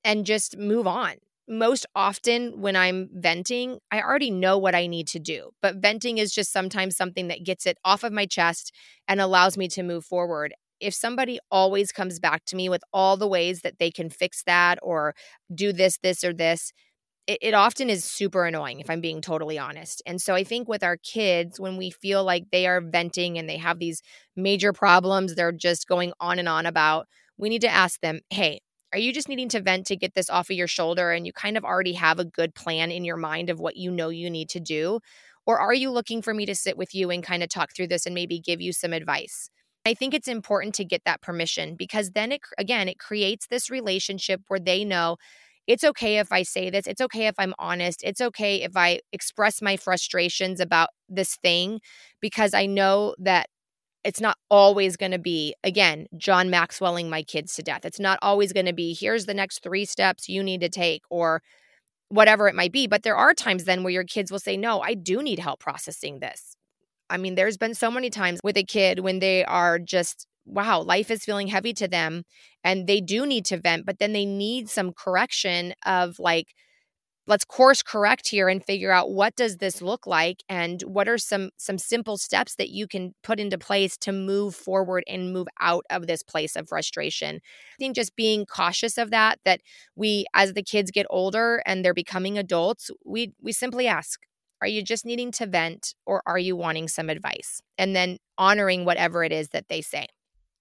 and 0.04 0.26
just 0.26 0.58
move 0.58 0.88
on. 0.88 1.16
Most 1.48 1.86
often, 1.96 2.62
when 2.62 2.76
I'm 2.76 3.10
venting, 3.14 3.80
I 3.92 4.02
already 4.02 4.32
know 4.32 4.58
what 4.58 4.76
I 4.76 4.88
need 4.88 5.08
to 5.10 5.20
do, 5.20 5.52
but 5.62 5.76
venting 5.78 6.18
is 6.18 6.32
just 6.34 6.54
sometimes 6.54 6.96
something 6.96 7.28
that 7.28 7.44
gets 7.44 7.66
it 7.66 7.78
off 7.84 8.04
of 8.04 8.14
my 8.14 8.26
chest 8.26 8.74
and 9.08 9.20
allows 9.20 9.58
me 9.58 9.68
to 9.70 9.84
move 9.84 10.06
forward 10.06 10.54
if 10.80 10.94
somebody 10.94 11.40
always 11.50 11.94
comes 11.94 12.20
back 12.20 12.44
to 12.46 12.58
me 12.58 12.68
with 12.68 12.84
all 12.92 13.16
the 13.16 13.28
ways 13.28 13.62
that 13.62 13.80
they 13.80 13.90
can 13.90 14.10
fix 14.10 14.44
that 14.44 14.78
or 14.82 15.16
do 15.54 15.72
this, 15.72 15.98
this, 16.04 16.24
or 16.26 16.34
this, 16.34 16.74
it, 17.28 17.40
it 17.42 17.54
often 17.54 17.90
is 17.90 18.04
super 18.04 18.46
annoying 18.46 18.80
if 18.80 18.90
I'm 18.90 19.02
being 19.02 19.22
totally 19.22 19.58
honest. 19.58 20.02
And 20.06 20.22
so 20.22 20.36
I 20.36 20.44
think 20.44 20.68
with 20.68 20.84
our 20.84 20.98
kids, 20.98 21.60
when 21.60 21.78
we 21.78 21.90
feel 21.90 22.24
like 22.24 22.46
they 22.52 22.68
are 22.68 22.82
venting 22.82 23.38
and 23.38 23.48
they 23.48 23.58
have 23.58 23.80
these 23.80 24.02
major 24.36 24.74
problems 24.74 25.36
they're 25.36 25.52
just 25.52 25.88
going 25.88 26.14
on 26.20 26.40
and 26.40 26.50
on 26.50 26.66
about, 26.66 27.08
we 27.38 27.50
need 27.50 27.62
to 27.62 27.70
ask 27.70 28.00
them, 28.02 28.20
hey, 28.30 28.60
are 28.92 29.00
you 29.00 29.12
just 29.12 29.28
needing 29.30 29.50
to 29.50 29.62
vent 29.62 29.88
to 29.88 29.96
get 29.96 30.14
this 30.14 30.30
off 30.30 30.50
of 30.50 30.56
your 30.56 30.68
shoulder 30.68 31.12
and 31.12 31.26
you 31.26 31.34
kind 31.34 31.58
of 31.58 31.64
already 31.64 31.94
have 31.94 32.20
a 32.20 32.26
good 32.26 32.54
plan 32.54 32.92
in 32.92 33.04
your 33.06 33.18
mind 33.18 33.50
of 33.50 33.60
what 33.60 33.76
you 33.76 33.90
know 33.90 34.10
you 34.10 34.30
need 34.30 34.50
to 34.50 34.60
do? 34.60 35.00
Or 35.46 35.60
are 35.60 35.74
you 35.74 35.92
looking 35.92 36.22
for 36.22 36.34
me 36.34 36.46
to 36.46 36.56
sit 36.56 36.78
with 36.78 36.94
you 36.94 37.10
and 37.10 37.24
kind 37.24 37.44
of 37.44 37.50
talk 37.50 37.74
through 37.76 37.88
this 37.88 38.06
and 38.06 38.16
maybe 38.16 38.40
give 38.40 38.62
you 38.62 38.72
some 38.72 38.94
advice? 38.94 39.50
I 39.86 39.94
think 39.94 40.14
it's 40.14 40.30
important 40.30 40.76
to 40.76 40.86
get 40.86 41.02
that 41.06 41.22
permission 41.22 41.76
because 41.76 42.12
then 42.12 42.32
it 42.32 42.42
again 42.58 42.88
it 42.88 43.00
creates 43.00 43.48
this 43.48 43.70
relationship 43.70 44.42
where 44.48 44.60
they 44.60 44.86
know 44.86 45.18
it's 45.68 45.84
okay 45.84 46.18
if 46.18 46.32
I 46.32 46.44
say 46.44 46.70
this. 46.70 46.88
It's 46.88 47.02
okay 47.02 47.28
if 47.28 47.36
I'm 47.38 47.54
honest. 47.58 48.02
It's 48.04 48.22
okay 48.22 48.62
if 48.64 48.76
I 48.76 49.00
express 49.12 49.62
my 49.62 49.78
frustrations 49.78 50.60
about 50.60 50.90
this 51.08 51.36
thing 51.38 51.80
because 52.22 52.54
I 52.54 52.66
know 52.66 53.16
that 53.20 53.48
it's 54.04 54.20
not 54.20 54.38
always 54.50 54.98
going 54.98 55.12
to 55.12 55.20
be 55.20 55.56
again 55.64 56.08
john 56.18 56.50
maxwelling 56.50 57.10
my 57.10 57.24
kids 57.24 57.54
to 57.54 57.62
death 57.64 57.86
it's 57.86 58.00
not 58.00 58.20
always 58.22 58.52
going 58.52 58.66
to 58.66 58.74
be 58.74 58.94
here's 58.94 59.26
the 59.26 59.34
next 59.34 59.64
three 59.64 59.86
steps 59.86 60.28
you 60.28 60.44
need 60.44 60.62
to 60.62 60.70
take 60.70 61.04
or 61.10 61.42
whatever 62.10 62.48
it 62.48 62.56
might 62.56 62.72
be 62.72 62.86
but 62.86 63.04
there 63.04 63.16
are 63.16 63.34
times 63.34 63.64
then 63.64 63.84
where 63.84 63.94
your 63.94 64.04
kids 64.04 64.32
will 64.32 64.40
say 64.40 64.58
no 64.58 64.82
i 64.82 64.94
do 64.94 65.24
need 65.24 65.40
help 65.40 65.60
processing 65.60 66.20
this 66.20 66.56
i 67.10 67.18
mean 67.18 67.36
there's 67.36 67.58
been 67.58 67.74
so 67.74 67.90
many 67.90 68.10
times 68.10 68.40
with 68.44 68.58
a 68.58 68.64
kid 68.64 69.00
when 69.00 69.20
they 69.20 69.44
are 69.46 69.80
just 69.80 70.28
wow 70.46 70.82
life 70.82 71.10
is 71.12 71.24
feeling 71.24 71.48
heavy 71.48 71.74
to 71.74 71.88
them 71.88 72.24
and 72.64 72.88
they 72.88 73.02
do 73.02 73.26
need 73.26 73.46
to 73.46 73.58
vent 73.58 73.86
but 73.86 74.00
then 74.00 74.14
they 74.14 74.26
need 74.26 74.70
some 74.70 74.92
correction 74.94 75.74
of 75.86 76.20
like 76.20 76.48
let's 77.26 77.46
course 77.46 77.82
correct 77.82 78.28
here 78.28 78.50
and 78.50 78.64
figure 78.66 78.92
out 78.92 79.12
what 79.12 79.36
does 79.36 79.58
this 79.58 79.82
look 79.82 80.06
like 80.06 80.44
and 80.50 80.82
what 80.82 81.08
are 81.08 81.18
some 81.18 81.50
some 81.58 81.78
simple 81.78 82.18
steps 82.18 82.56
that 82.56 82.70
you 82.70 82.88
can 82.88 83.14
put 83.24 83.40
into 83.40 83.58
place 83.58 83.98
to 83.98 84.12
move 84.12 84.54
forward 84.56 85.04
and 85.08 85.32
move 85.34 85.48
out 85.62 85.86
of 85.90 86.08
this 86.08 86.22
place 86.22 86.56
of 86.56 86.68
frustration. 86.68 87.38
I 87.38 87.76
think 87.80 87.96
just 87.96 88.16
being 88.16 88.46
cautious 88.46 88.98
of 88.98 89.12
that 89.12 89.40
that 89.46 89.62
we 89.96 90.26
as 90.34 90.54
the 90.54 90.64
kids 90.64 90.92
get 90.92 91.06
older 91.10 91.62
and 91.66 91.84
they're 91.84 91.94
becoming 91.94 92.38
adults 92.38 92.92
we 93.06 93.34
we 93.42 93.52
simply 93.54 93.88
ask 93.88 94.20
are 94.62 94.68
you 94.68 94.82
just 94.82 95.06
needing 95.06 95.32
to 95.34 95.46
vent 95.46 95.94
or 96.06 96.22
are 96.26 96.40
you 96.40 96.56
wanting 96.56 96.88
some 96.88 97.10
advice? 97.10 97.60
And 97.78 97.94
then 97.96 98.18
honoring 98.38 98.86
whatever 98.86 99.24
it 99.24 99.34
is 99.34 99.50
that 99.50 99.68
they 99.68 99.82
say 99.82 100.08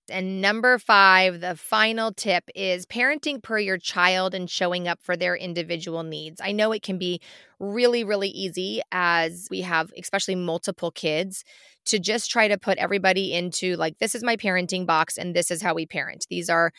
and 0.09 0.41
number 0.41 0.79
five, 0.79 1.41
the 1.41 1.57
final 1.57 2.13
tip 2.13 2.45
is 2.55 2.87
parenting 2.87 3.43
per 3.43 3.59
your 3.59 3.79
child 3.79 4.35
and 4.35 4.51
showing 4.51 4.89
up 4.89 5.01
for 5.03 5.17
their 5.17 5.37
individual 5.37 6.03
needs. 6.03 6.41
I 6.43 6.53
know 6.53 6.73
it 6.73 6.83
can 6.83 6.99
be 6.99 7.21
really, 7.61 8.03
really 8.05 8.29
easy 8.29 8.83
as 8.91 9.47
we 9.51 9.61
have, 9.63 9.93
especially 9.97 10.35
multiple 10.35 10.91
kids, 10.91 11.45
to 11.87 11.99
just 11.99 12.31
try 12.31 12.49
to 12.49 12.59
put 12.59 12.79
everybody 12.79 13.33
into 13.33 13.77
like, 13.77 13.99
this 13.99 14.15
is 14.15 14.23
my 14.23 14.37
parenting 14.37 14.87
box 14.87 15.17
and 15.17 15.35
this 15.35 15.51
is 15.51 15.63
how 15.63 15.75
we 15.75 15.87
parent. 15.87 16.27
These 16.29 16.51
are 16.51 16.73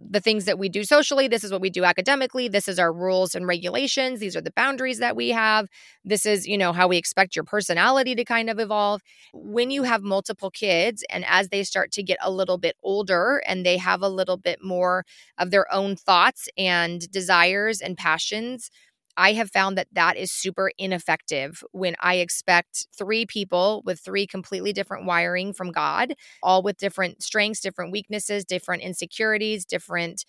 the 0.00 0.20
things 0.20 0.44
that 0.44 0.58
we 0.58 0.68
do 0.68 0.84
socially. 0.84 1.26
This 1.28 1.42
is 1.44 1.50
what 1.50 1.60
we 1.60 1.70
do 1.70 1.84
academically. 1.84 2.48
This 2.48 2.68
is 2.68 2.78
our 2.78 2.92
rules 2.92 3.34
and 3.34 3.46
regulations. 3.46 4.20
These 4.20 4.36
are 4.36 4.40
the 4.40 4.52
boundaries 4.52 4.98
that 4.98 5.16
we 5.16 5.30
have. 5.30 5.68
This 6.04 6.24
is, 6.24 6.46
you 6.46 6.56
know, 6.56 6.72
how 6.72 6.86
we 6.88 6.96
expect 6.96 7.34
your 7.34 7.44
personality 7.44 8.14
to 8.14 8.24
kind 8.24 8.48
of 8.48 8.58
evolve. 8.60 9.02
When 9.32 9.70
you 9.70 9.82
have 9.82 10.02
multiple 10.02 10.50
kids 10.50 11.04
and 11.10 11.24
as 11.26 11.48
they 11.48 11.64
start 11.64 11.90
to 11.92 12.02
get 12.02 12.18
a 12.22 12.30
little 12.30 12.58
bit 12.58 12.76
older 12.82 13.42
and 13.46 13.66
they 13.66 13.76
have 13.76 14.02
a 14.02 14.08
little 14.08 14.36
bit 14.36 14.62
more 14.62 15.04
of 15.36 15.50
their 15.50 15.72
own 15.72 15.96
thoughts 15.96 16.48
and 16.56 17.10
desires 17.10 17.80
and 17.80 17.96
passions, 17.96 18.70
I 19.18 19.32
have 19.32 19.50
found 19.50 19.76
that 19.76 19.88
that 19.92 20.16
is 20.16 20.30
super 20.30 20.70
ineffective 20.78 21.64
when 21.72 21.96
I 22.00 22.16
expect 22.16 22.86
three 22.96 23.26
people 23.26 23.82
with 23.84 23.98
three 24.00 24.28
completely 24.28 24.72
different 24.72 25.06
wiring 25.06 25.52
from 25.52 25.72
God, 25.72 26.14
all 26.40 26.62
with 26.62 26.78
different 26.78 27.20
strengths, 27.20 27.60
different 27.60 27.90
weaknesses, 27.90 28.44
different 28.44 28.84
insecurities, 28.84 29.64
different 29.64 30.24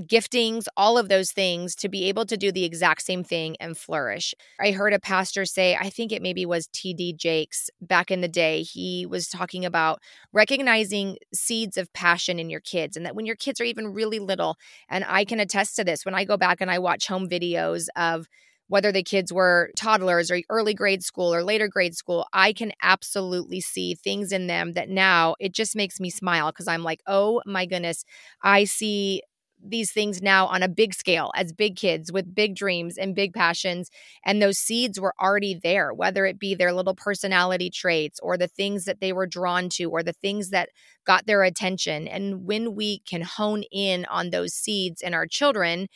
giftings, 0.00 0.66
all 0.76 0.96
of 0.96 1.08
those 1.08 1.32
things 1.32 1.74
to 1.76 1.88
be 1.88 2.04
able 2.04 2.24
to 2.26 2.36
do 2.36 2.52
the 2.52 2.64
exact 2.64 3.02
same 3.02 3.24
thing 3.24 3.56
and 3.58 3.76
flourish. 3.76 4.34
I 4.60 4.70
heard 4.70 4.92
a 4.92 5.00
pastor 5.00 5.44
say, 5.44 5.76
I 5.76 5.90
think 5.90 6.12
it 6.12 6.22
maybe 6.22 6.46
was 6.46 6.68
TD 6.68 7.16
Jakes 7.16 7.68
back 7.80 8.10
in 8.10 8.20
the 8.20 8.28
day. 8.28 8.62
He 8.62 9.06
was 9.06 9.28
talking 9.28 9.64
about 9.64 10.00
recognizing 10.32 11.16
seeds 11.34 11.76
of 11.76 11.92
passion 11.92 12.38
in 12.38 12.50
your 12.50 12.60
kids 12.60 12.96
and 12.96 13.04
that 13.04 13.16
when 13.16 13.26
your 13.26 13.36
kids 13.36 13.60
are 13.60 13.64
even 13.64 13.92
really 13.92 14.18
little, 14.18 14.56
and 14.88 15.04
I 15.06 15.24
can 15.24 15.40
attest 15.40 15.76
to 15.76 15.84
this 15.84 16.04
when 16.04 16.14
I 16.14 16.24
go 16.24 16.36
back 16.36 16.60
and 16.60 16.70
I 16.70 16.78
watch 16.78 17.08
home 17.08 17.28
videos 17.28 17.86
of 17.96 18.26
whether 18.68 18.92
the 18.92 19.02
kids 19.02 19.32
were 19.32 19.70
toddlers 19.76 20.30
or 20.30 20.40
early 20.50 20.74
grade 20.74 21.02
school 21.02 21.34
or 21.34 21.42
later 21.42 21.68
grade 21.68 21.96
school, 21.96 22.26
I 22.34 22.52
can 22.52 22.72
absolutely 22.82 23.60
see 23.60 23.94
things 23.94 24.30
in 24.30 24.46
them 24.46 24.74
that 24.74 24.90
now 24.90 25.36
it 25.40 25.54
just 25.54 25.74
makes 25.74 25.98
me 25.98 26.10
smile 26.10 26.52
because 26.52 26.68
I'm 26.68 26.82
like, 26.82 27.00
oh 27.06 27.40
my 27.46 27.64
goodness, 27.64 28.04
I 28.42 28.64
see 28.64 29.22
these 29.62 29.92
things 29.92 30.22
now 30.22 30.46
on 30.46 30.62
a 30.62 30.68
big 30.68 30.94
scale 30.94 31.30
as 31.34 31.52
big 31.52 31.76
kids 31.76 32.12
with 32.12 32.34
big 32.34 32.54
dreams 32.54 32.96
and 32.96 33.14
big 33.14 33.32
passions. 33.32 33.90
And 34.24 34.40
those 34.40 34.58
seeds 34.58 35.00
were 35.00 35.14
already 35.20 35.54
there, 35.62 35.92
whether 35.92 36.26
it 36.26 36.38
be 36.38 36.54
their 36.54 36.72
little 36.72 36.94
personality 36.94 37.70
traits 37.70 38.20
or 38.22 38.36
the 38.36 38.48
things 38.48 38.84
that 38.84 39.00
they 39.00 39.12
were 39.12 39.26
drawn 39.26 39.68
to 39.70 39.90
or 39.90 40.02
the 40.02 40.12
things 40.12 40.50
that 40.50 40.70
got 41.04 41.26
their 41.26 41.42
attention. 41.42 42.08
And 42.08 42.44
when 42.46 42.74
we 42.74 43.00
can 43.00 43.22
hone 43.22 43.64
in 43.72 44.04
on 44.06 44.30
those 44.30 44.54
seeds 44.54 45.02
in 45.02 45.14
our 45.14 45.26
children, 45.26 45.88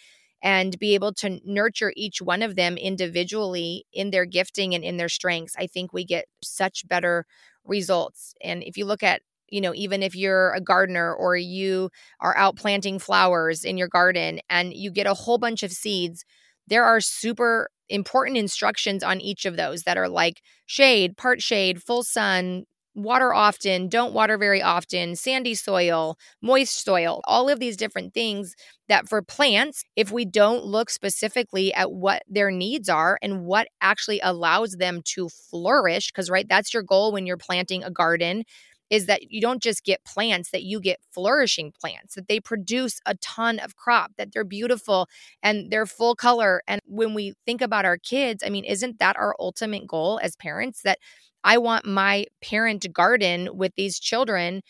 and 0.42 0.78
be 0.78 0.94
able 0.94 1.12
to 1.12 1.40
nurture 1.44 1.92
each 1.96 2.20
one 2.20 2.42
of 2.42 2.56
them 2.56 2.76
individually 2.76 3.86
in 3.92 4.10
their 4.10 4.24
gifting 4.24 4.74
and 4.74 4.82
in 4.82 4.96
their 4.96 5.08
strengths, 5.08 5.54
I 5.56 5.66
think 5.66 5.92
we 5.92 6.04
get 6.04 6.26
such 6.42 6.86
better 6.88 7.26
results. 7.64 8.34
And 8.42 8.62
if 8.64 8.76
you 8.76 8.84
look 8.84 9.04
at 9.04 9.22
you 9.52 9.60
know, 9.60 9.72
even 9.74 10.02
if 10.02 10.16
you're 10.16 10.52
a 10.54 10.60
gardener 10.60 11.14
or 11.14 11.36
you 11.36 11.90
are 12.20 12.36
out 12.36 12.56
planting 12.56 12.98
flowers 12.98 13.64
in 13.64 13.76
your 13.78 13.88
garden 13.88 14.40
and 14.50 14.74
you 14.74 14.90
get 14.90 15.06
a 15.06 15.14
whole 15.14 15.38
bunch 15.38 15.62
of 15.62 15.72
seeds, 15.72 16.24
there 16.66 16.84
are 16.84 17.00
super 17.00 17.68
important 17.88 18.38
instructions 18.38 19.02
on 19.02 19.20
each 19.20 19.44
of 19.46 19.56
those 19.56 19.82
that 19.82 19.98
are 19.98 20.08
like 20.08 20.40
shade, 20.66 21.16
part 21.16 21.42
shade, 21.42 21.82
full 21.82 22.02
sun, 22.02 22.64
water 22.94 23.32
often, 23.32 23.88
don't 23.88 24.12
water 24.12 24.36
very 24.36 24.60
often, 24.62 25.16
sandy 25.16 25.54
soil, 25.54 26.16
moist 26.42 26.84
soil, 26.84 27.20
all 27.24 27.48
of 27.48 27.58
these 27.58 27.76
different 27.76 28.12
things 28.12 28.54
that 28.88 29.08
for 29.08 29.22
plants, 29.22 29.82
if 29.96 30.12
we 30.12 30.24
don't 30.26 30.64
look 30.64 30.90
specifically 30.90 31.72
at 31.74 31.90
what 31.92 32.22
their 32.28 32.50
needs 32.50 32.88
are 32.88 33.18
and 33.22 33.44
what 33.44 33.66
actually 33.80 34.20
allows 34.22 34.72
them 34.72 35.00
to 35.04 35.28
flourish, 35.50 36.08
because, 36.12 36.28
right, 36.30 36.46
that's 36.48 36.74
your 36.74 36.82
goal 36.82 37.12
when 37.12 37.26
you're 37.26 37.38
planting 37.38 37.82
a 37.82 37.90
garden 37.90 38.44
is 38.92 39.06
that 39.06 39.32
you 39.32 39.40
don't 39.40 39.62
just 39.62 39.84
get 39.84 40.04
plants, 40.04 40.50
that 40.52 40.64
you 40.64 40.78
get 40.80 41.00
flourishing 41.12 41.72
plants, 41.80 42.14
that 42.14 42.28
they 42.28 42.38
produce 42.38 43.00
a 43.06 43.14
ton 43.16 43.58
of 43.58 43.74
crop, 43.74 44.12
that 44.18 44.32
they're 44.32 44.44
beautiful 44.44 45.08
and 45.42 45.70
they're 45.72 45.86
full 45.86 46.14
color. 46.14 46.62
And 46.68 46.80
when 46.86 47.14
we 47.14 47.32
think 47.46 47.62
about 47.62 47.86
our 47.86 47.96
kids, 47.96 48.44
I 48.46 48.50
mean, 48.50 48.64
isn't 48.64 48.98
that 48.98 49.16
our 49.16 49.34
ultimate 49.40 49.86
goal 49.88 50.20
as 50.22 50.36
parents? 50.36 50.82
That 50.82 50.98
I 51.42 51.56
want 51.58 51.86
my 51.86 52.26
parent 52.42 52.86
garden 52.92 53.48
with 53.54 53.74
these 53.76 53.98
children. 53.98 54.62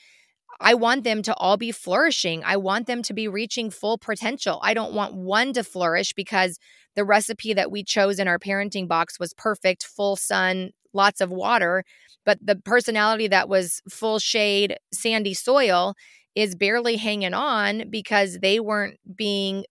I 0.61 0.75
want 0.75 1.05
them 1.05 1.23
to 1.23 1.35
all 1.35 1.57
be 1.57 1.73
flourishing. 1.73 2.43
I 2.45 2.57
want 2.57 2.87
them 2.87 3.03
to 3.03 3.15
be 3.15 3.29
reaching 3.29 3.71
full 3.71 3.99
potential. 3.99 4.61
I 4.63 4.75
don't 4.75 4.93
want 4.93 5.15
one 5.15 5.53
to 5.55 5.65
flourish 5.65 6.13
because 6.13 6.59
the 6.95 7.05
recipe 7.05 7.55
that 7.55 7.71
we 7.71 7.83
chose 7.83 8.19
in 8.19 8.29
our 8.29 8.39
parenting 8.39 8.87
box 8.87 9.19
was 9.19 9.35
perfect, 9.35 9.85
full 9.85 10.17
sun, 10.17 10.71
lots 10.93 11.21
of 11.21 11.31
water. 11.31 11.85
But 12.25 12.39
the 12.45 12.57
personality 12.57 13.29
that 13.29 13.49
was 13.49 13.81
full 13.91 14.19
shade, 14.19 14.77
sandy 14.93 15.35
soil 15.35 15.95
is 16.35 16.55
barely 16.55 16.97
hanging 16.97 17.35
on 17.35 17.91
because 17.91 18.39
they 18.41 18.61
weren't 18.61 18.99
being 19.17 19.65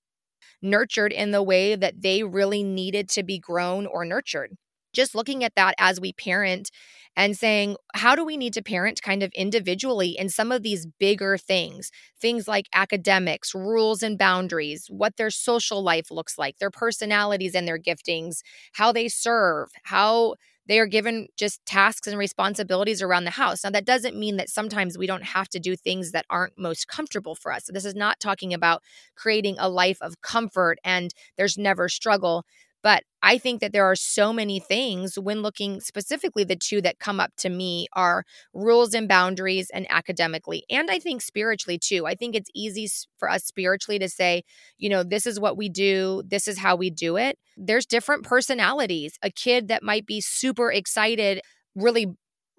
nurtured 0.62 1.12
in 1.12 1.32
the 1.32 1.44
way 1.44 1.76
that 1.76 2.02
they 2.02 2.24
really 2.24 2.64
needed 2.64 3.10
to 3.10 3.24
be 3.24 3.40
grown 3.40 3.86
or 3.86 4.06
nurtured. 4.06 4.52
Just 4.94 5.16
looking 5.16 5.44
at 5.44 5.56
that 5.56 5.74
as 5.78 6.02
we 6.02 6.14
parent 6.14 6.70
and 7.18 7.38
saying, 7.38 7.76
how 7.94 8.16
do 8.16 8.24
we 8.24 8.38
need 8.38 8.54
to 8.54 8.62
parent 8.62 9.02
kind 9.02 9.22
of 9.22 9.32
individually 9.34 10.16
in 10.18 10.30
some 10.30 10.52
of 10.52 10.64
these 10.64 10.86
bigger 11.00 11.38
things? 11.38 11.92
Things 12.20 12.48
like 12.48 12.68
academics, 12.74 13.54
rules 13.54 14.02
and 14.02 14.18
boundaries, 14.18 14.88
what 14.90 15.18
their 15.18 15.30
social 15.30 15.84
life 15.84 16.10
looks 16.10 16.38
like, 16.38 16.58
their 16.58 16.72
personalities 16.72 17.54
and 17.56 17.68
their 17.68 17.80
giftings, 17.80 18.40
how 18.74 18.92
they 18.92 19.08
serve, 19.08 19.70
how 19.84 20.36
they 20.68 20.80
are 20.80 20.86
given 20.86 21.28
just 21.38 21.66
tasks 21.66 22.08
and 22.08 22.18
responsibilities 22.18 23.02
around 23.02 23.26
the 23.26 23.32
house. 23.32 23.64
Now, 23.64 23.72
that 23.72 23.86
doesn't 23.86 24.16
mean 24.18 24.38
that 24.38 24.50
sometimes 24.50 24.98
we 24.98 25.08
don't 25.08 25.24
have 25.24 25.50
to 25.50 25.60
do 25.60 25.76
things 25.76 26.12
that 26.12 26.26
aren't 26.30 26.58
most 26.58 26.88
comfortable 26.88 27.36
for 27.36 27.52
us. 27.52 27.66
So, 27.66 27.74
this 27.74 27.86
is 27.86 27.96
not 27.96 28.20
talking 28.20 28.54
about 28.54 28.82
creating 29.16 29.56
a 29.60 29.68
life 29.70 29.98
of 30.02 30.22
comfort 30.22 30.78
and 30.84 31.14
there's 31.38 31.58
never 31.58 31.90
struggle. 31.90 32.46
But 32.84 33.04
I 33.24 33.38
think 33.38 33.62
that 33.62 33.74
there 33.74 33.86
are 33.86 33.96
so 33.96 34.34
many 34.34 34.60
things 34.60 35.18
when 35.20 35.42
looking 35.42 35.80
specifically, 35.82 36.44
the 36.44 36.56
two 36.56 36.82
that 36.82 37.00
come 37.00 37.20
up 37.20 37.32
to 37.38 37.50
me 37.50 37.88
are 37.94 38.24
rules 38.54 38.94
and 38.94 39.08
boundaries 39.08 39.70
and 39.72 39.86
academically. 39.90 40.64
And 40.70 40.90
I 40.90 41.00
think 41.00 41.22
spiritually 41.22 41.78
too. 41.78 42.08
I 42.08 42.16
think 42.16 42.36
it's 42.36 42.50
easy 42.56 42.90
for 43.18 43.30
us 43.30 43.44
spiritually 43.44 44.00
to 44.00 44.10
say, 44.10 44.44
you 44.78 44.90
know, 44.90 45.04
this 45.04 45.28
is 45.28 45.40
what 45.40 45.58
we 45.58 45.70
do, 45.70 46.24
this 46.26 46.48
is 46.48 46.58
how 46.58 46.76
we 46.76 46.90
do 46.90 47.18
it. 47.18 47.38
There's 47.58 47.86
different 47.86 48.24
personalities. 48.24 49.14
A 49.22 49.30
kid 49.30 49.68
that 49.68 49.84
might 49.84 50.06
be 50.08 50.20
super 50.22 50.72
excited, 50.72 51.42
really 51.76 52.08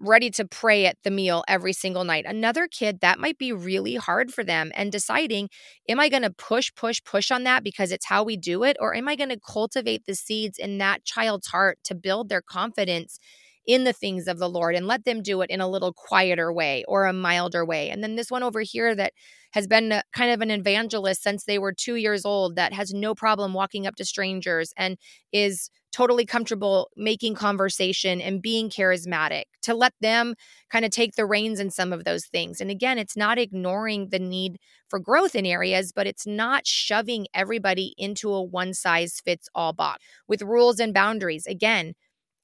ready 0.03 0.31
to 0.33 0.45
pray 0.45 0.87
at 0.87 0.99
the 1.05 1.11
meal 1.11 1.45
every 1.49 1.73
single 1.73 2.05
night. 2.05 2.27
Another 2.27 2.67
kid, 2.69 3.01
that 3.01 3.19
might 3.19 3.39
be 3.39 3.53
really 3.53 3.95
hard 3.97 4.33
for 4.33 4.45
them. 4.45 4.73
And 4.75 4.93
deciding, 4.93 5.49
am 5.89 6.01
I 6.01 6.09
going 6.09 6.23
to 6.23 6.31
push, 6.31 6.73
push, 6.75 7.03
push 7.05 7.31
on 7.31 7.45
that 7.45 7.65
because 7.65 7.93
it's 7.93 8.07
how 8.07 8.23
we 8.25 8.37
do 8.37 8.65
it? 8.65 8.77
Or 8.81 8.95
am 8.95 9.09
I 9.09 9.17
going 9.17 9.31
to 9.31 9.41
cultivate 9.41 10.05
the 10.07 10.15
seeds 10.15 10.59
in 10.59 10.79
that 10.79 11.05
child's 11.05 11.47
heart 11.47 11.79
to 11.85 11.95
build 11.95 12.29
their 12.29 12.43
confidence 12.43 13.19
in 13.67 13.85
the 13.85 13.93
things 13.93 14.27
of 14.27 14.39
the 14.39 14.49
Lord 14.49 14.75
and 14.75 14.87
let 14.87 15.05
them 15.05 15.23
do 15.23 15.41
it 15.43 15.51
in 15.51 15.61
a 15.61 15.69
little 15.69 15.93
quieter 15.93 16.53
way 16.53 16.85
or 16.89 17.07
a 17.07 17.13
milder 17.13 17.65
way. 17.65 17.91
And 17.91 18.03
then 18.03 18.17
this 18.17 18.31
one 18.31 18.43
over 18.43 18.61
here 18.61 18.95
that 18.95 19.13
has 19.53 19.67
been 19.67 20.01
kind 20.13 20.33
of 20.33 20.41
an 20.41 20.51
evangelist 20.51 21.23
since 21.23 21.45
they 21.45 21.59
were 21.59 21.73
two 21.73 21.97
years 21.97 22.25
old 22.25 22.57
that 22.57 22.73
has 22.73 22.93
no 22.93 23.15
problem 23.15 23.53
walking 23.53 23.87
up 23.87 23.97
to 23.97 24.05
strangers 24.05 24.73
and 24.77 24.97
is 25.33 25.71
totally 25.93 26.25
comfortable 26.25 26.89
making 26.97 27.35
conversation 27.35 28.21
and 28.21 28.41
being 28.41 28.71
charismatic 28.71 29.45
to 29.61 29.75
let 29.75 29.93
them 30.01 30.35
kind 30.71 30.85
of 30.87 30.91
take 30.91 31.15
the 31.15 31.27
reins 31.27 31.61
in 31.61 31.71
some 31.71 31.93
of 31.93 32.05
those 32.05 32.25
things. 32.27 32.61
And 32.61 32.71
again, 32.71 32.99
it's 32.99 33.17
not 33.17 33.39
ignoring 33.39 34.09
the 34.09 34.19
need 34.19 34.57
for 34.89 34.99
growth 34.99 35.35
in 35.35 35.45
areas, 35.45 35.93
but 35.95 36.07
it's 36.07 36.27
not 36.27 36.67
shoving 36.67 37.27
everybody 37.35 37.95
into 37.99 38.33
a 38.33 38.43
one 38.43 38.73
size 38.73 39.21
fits 39.23 39.49
all 39.55 39.75
box 39.75 40.03
with 40.27 40.43
rules 40.43 40.81
and 40.81 40.95
boundaries. 40.95 41.47
Again, 41.47 41.93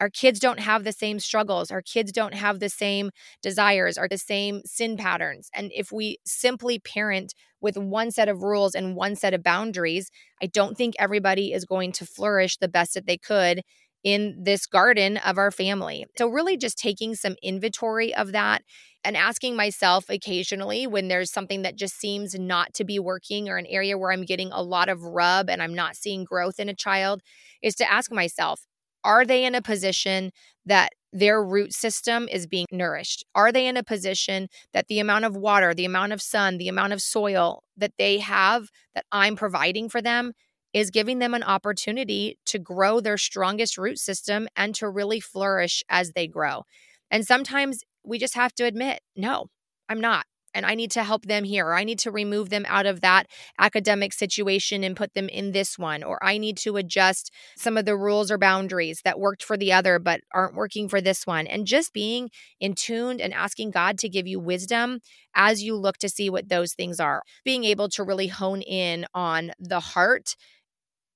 our 0.01 0.11
kids 0.11 0.39
don't 0.39 0.61
have 0.61 0.85
the 0.85 0.93
same 0.93 1.19
struggles. 1.19 1.71
Our 1.71 1.83
kids 1.83 2.13
don't 2.13 2.35
have 2.35 2.61
the 2.61 2.69
same 2.69 3.11
desires 3.43 3.99
or 3.99 4.09
the 4.09 4.19
same 4.19 4.61
sin 4.65 4.97
patterns. 4.97 5.51
And 5.55 5.71
if 5.75 5.91
we 5.91 6.19
simply 6.25 6.79
parent 6.79 7.35
with 7.61 7.77
one 7.77 8.11
set 8.11 8.29
of 8.29 8.43
rules 8.43 8.75
and 8.75 8.95
one 8.95 9.17
set 9.17 9.35
of 9.35 9.43
boundaries, 9.43 10.11
I 10.43 10.47
don't 10.47 10.77
think 10.77 10.95
everybody 10.99 11.53
is 11.53 11.65
going 11.65 11.93
to 11.93 12.07
flourish 12.07 12.57
the 12.57 12.69
best 12.69 12.95
that 12.95 13.07
they 13.07 13.19
could 13.19 13.63
in 14.05 14.37
this 14.41 14.67
garden 14.67 15.17
of 15.19 15.39
our 15.39 15.51
family. 15.51 16.07
So, 16.17 16.29
really, 16.29 16.57
just 16.57 16.79
taking 16.79 17.15
some 17.15 17.35
inventory 17.43 18.15
of 18.15 18.31
that 18.33 18.63
and 19.05 19.17
asking 19.17 19.57
myself 19.57 20.09
occasionally 20.09 20.87
when 20.87 21.09
there's 21.09 21.33
something 21.33 21.63
that 21.63 21.77
just 21.77 21.99
seems 21.99 22.35
not 22.39 22.75
to 22.75 22.85
be 22.85 22.99
working 22.99 23.49
or 23.49 23.57
an 23.57 23.67
area 23.67 23.99
where 23.99 24.13
I'm 24.13 24.25
getting 24.25 24.53
a 24.53 24.63
lot 24.63 24.89
of 24.89 25.03
rub 25.03 25.49
and 25.51 25.63
I'm 25.63 25.75
not 25.75 25.97
seeing 25.97 26.25
growth 26.25 26.61
in 26.61 26.69
a 26.69 26.75
child 26.75 27.23
is 27.63 27.75
to 27.77 27.91
ask 27.91 28.13
myself, 28.13 28.61
are 29.05 29.25
they 29.25 29.45
in 29.45 29.55
a 29.55 29.63
position 29.63 30.31
that 30.67 30.91
their 31.13 31.43
root 31.43 31.73
system 31.73 32.29
is 32.31 32.47
being 32.47 32.67
nourished? 32.71 33.25
Are 33.35 33.51
they 33.51 33.67
in 33.67 33.77
a 33.77 33.83
position 33.83 34.49
that 34.73 34.89
the 34.89 34.99
amount 35.01 35.25
of 35.25 35.37
water, 35.37 35.75
the 35.75 35.85
amount 35.85 36.13
of 36.13 36.21
sun, 36.21 36.59
the 36.59 36.69
amount 36.69 36.93
of 36.93 37.01
soil 37.01 37.63
that 37.77 37.93
they 37.99 38.19
have 38.19 38.69
that 38.95 39.07
I'm 39.11 39.37
providing 39.37 39.89
for 39.89 40.03
them 40.03 40.33
is 40.75 40.91
giving 40.91 41.19
them 41.19 41.33
an 41.33 41.43
opportunity 41.43 42.39
to 42.47 42.59
grow 42.59 43.01
their 43.01 43.17
strongest 43.17 43.79
root 43.79 43.99
system 43.99 44.49
and 44.55 44.75
to 44.75 44.89
really 44.89 45.21
flourish 45.21 45.83
as 45.89 46.13
they 46.13 46.27
grow? 46.27 46.65
And 47.11 47.27
sometimes 47.27 47.81
we 48.05 48.19
just 48.19 48.35
have 48.35 48.55
to 48.57 48.65
admit, 48.65 49.01
no, 49.17 49.47
I'm 49.89 50.01
not 50.01 50.27
and 50.55 50.67
I 50.67 50.75
need 50.75 50.91
to 50.93 51.05
help 51.05 51.27
them 51.27 51.45
here, 51.45 51.67
or 51.67 51.75
I 51.75 51.85
need 51.85 51.99
to 52.01 52.11
remove 52.11 52.51
them 52.51 52.65
out 52.69 52.87
of 52.87 53.01
that 53.01 53.27
academic 53.59 54.13
situation 54.13 54.85
and 54.85 54.97
put 54.97 55.15
them 55.15 55.29
in 55.29 55.53
this 55.53 55.79
one, 55.79 56.03
or 56.03 56.23
I 56.23 56.39
need 56.39 56.57
to 56.59 56.77
adjust 56.77 57.33
some 57.57 57.77
of 57.77 57.85
the 57.85 57.97
rules 57.97 58.31
or 58.31 58.39
boundaries 58.39 59.01
that 59.05 59.21
worked 59.21 59.43
for 59.43 59.57
the 59.57 59.73
other 59.73 59.99
but 59.99 60.21
aren't 60.33 60.55
working 60.55 60.89
for 60.89 61.01
this 61.01 61.27
one. 61.27 61.47
And 61.47 61.67
just 61.67 61.93
being 61.93 62.31
in 62.61 62.75
tuned 62.75 63.21
and 63.21 63.35
asking 63.35 63.71
God 63.71 63.99
to 63.99 64.09
give 64.09 64.27
you 64.27 64.41
wisdom 64.41 65.01
as 65.35 65.63
you 65.63 65.77
look 65.77 65.99
to 65.99 66.09
see 66.09 66.31
what 66.31 66.49
those 66.49 66.75
things 66.75 67.01
are. 67.01 67.23
Being 67.45 67.65
able 67.65 67.89
to 67.91 68.03
really 68.03 68.29
hone 68.29 68.63
in 68.63 69.07
on 69.15 69.53
the 69.59 69.81
heart 69.81 70.35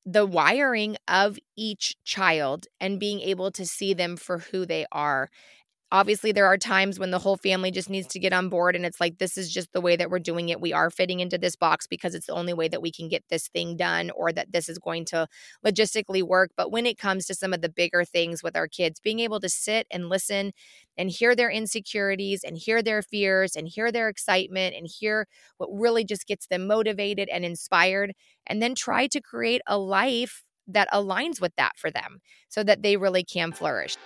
the 0.05 0.27
wiring 0.27 0.97
of 1.07 1.39
each 1.57 1.95
child 2.05 2.67
and 2.81 2.99
being 2.99 3.21
able 3.21 3.53
to 3.53 3.65
see 3.65 3.95
them 3.95 4.17
for 4.17 4.39
who 4.39 4.67
they 4.67 4.85
are 4.91 5.31
Obviously, 5.93 6.33
there 6.33 6.47
are 6.47 6.57
times 6.57 6.99
when 6.99 7.11
the 7.11 7.19
whole 7.19 7.37
family 7.37 7.71
just 7.71 7.91
needs 7.91 8.07
to 8.07 8.19
get 8.19 8.33
on 8.33 8.49
board, 8.49 8.75
and 8.75 8.87
it's 8.87 8.99
like, 8.99 9.19
this 9.19 9.37
is 9.37 9.53
just 9.53 9.75
the 9.75 9.81
way 9.83 9.95
that 9.95 10.09
we're 10.09 10.19
doing 10.19 10.49
it. 10.49 10.59
We 10.59 10.73
are 10.73 10.89
fitting 10.89 11.21
into 11.21 11.37
this 11.37 11.55
box 11.55 11.87
because 11.87 12.15
it's 12.15 12.29
the 12.29 12.33
only 12.33 12.55
way 12.55 12.67
that 12.69 12.81
we 12.81 12.91
can 12.91 13.09
get 13.09 13.25
this 13.29 13.49
thing 13.49 13.77
done 13.77 14.11
or 14.17 14.33
that 14.33 14.53
this 14.53 14.71
is 14.71 14.79
going 14.79 15.05
to 15.07 15.29
logistically 15.63 16.23
work. 16.23 16.53
But 16.57 16.73
when 16.73 16.87
it 16.87 16.97
comes 16.97 17.27
to 17.27 17.35
some 17.35 17.53
of 17.53 17.61
the 17.61 17.69
bigger 17.69 18.07
things 18.07 18.43
with 18.43 18.57
our 18.57 18.69
kids, 18.69 19.01
being 19.01 19.21
able 19.21 19.39
to 19.41 19.51
sit 19.51 19.87
and 19.91 20.09
listen 20.09 20.53
and 20.97 21.11
hear 21.11 21.37
their 21.37 21.51
insecurities 21.51 22.43
and 22.43 22.57
hear 22.57 22.83
their 22.83 23.03
fears 23.03 23.55
and 23.55 23.69
hear 23.69 23.93
their 23.93 24.09
excitement 24.09 24.75
and 24.75 24.89
hear 24.89 25.27
what 25.59 25.69
really 25.71 26.07
just 26.07 26.27
gets 26.27 26.47
them 26.47 26.67
motivated 26.67 27.29
and 27.29 27.45
inspired, 27.45 28.15
and 28.47 28.63
then 28.63 28.75
try 28.75 29.07
to 29.09 29.21
create 29.21 29.61
a 29.67 29.77
life 29.77 30.43
that 30.67 30.91
aligns 30.91 31.39
with 31.39 31.55
that 31.57 31.77
for 31.77 31.91
them 31.91 32.21
so 32.49 32.65
that 32.65 32.81
they 32.81 32.97
really 32.97 33.25
can 33.25 33.53
flourish. 33.53 33.99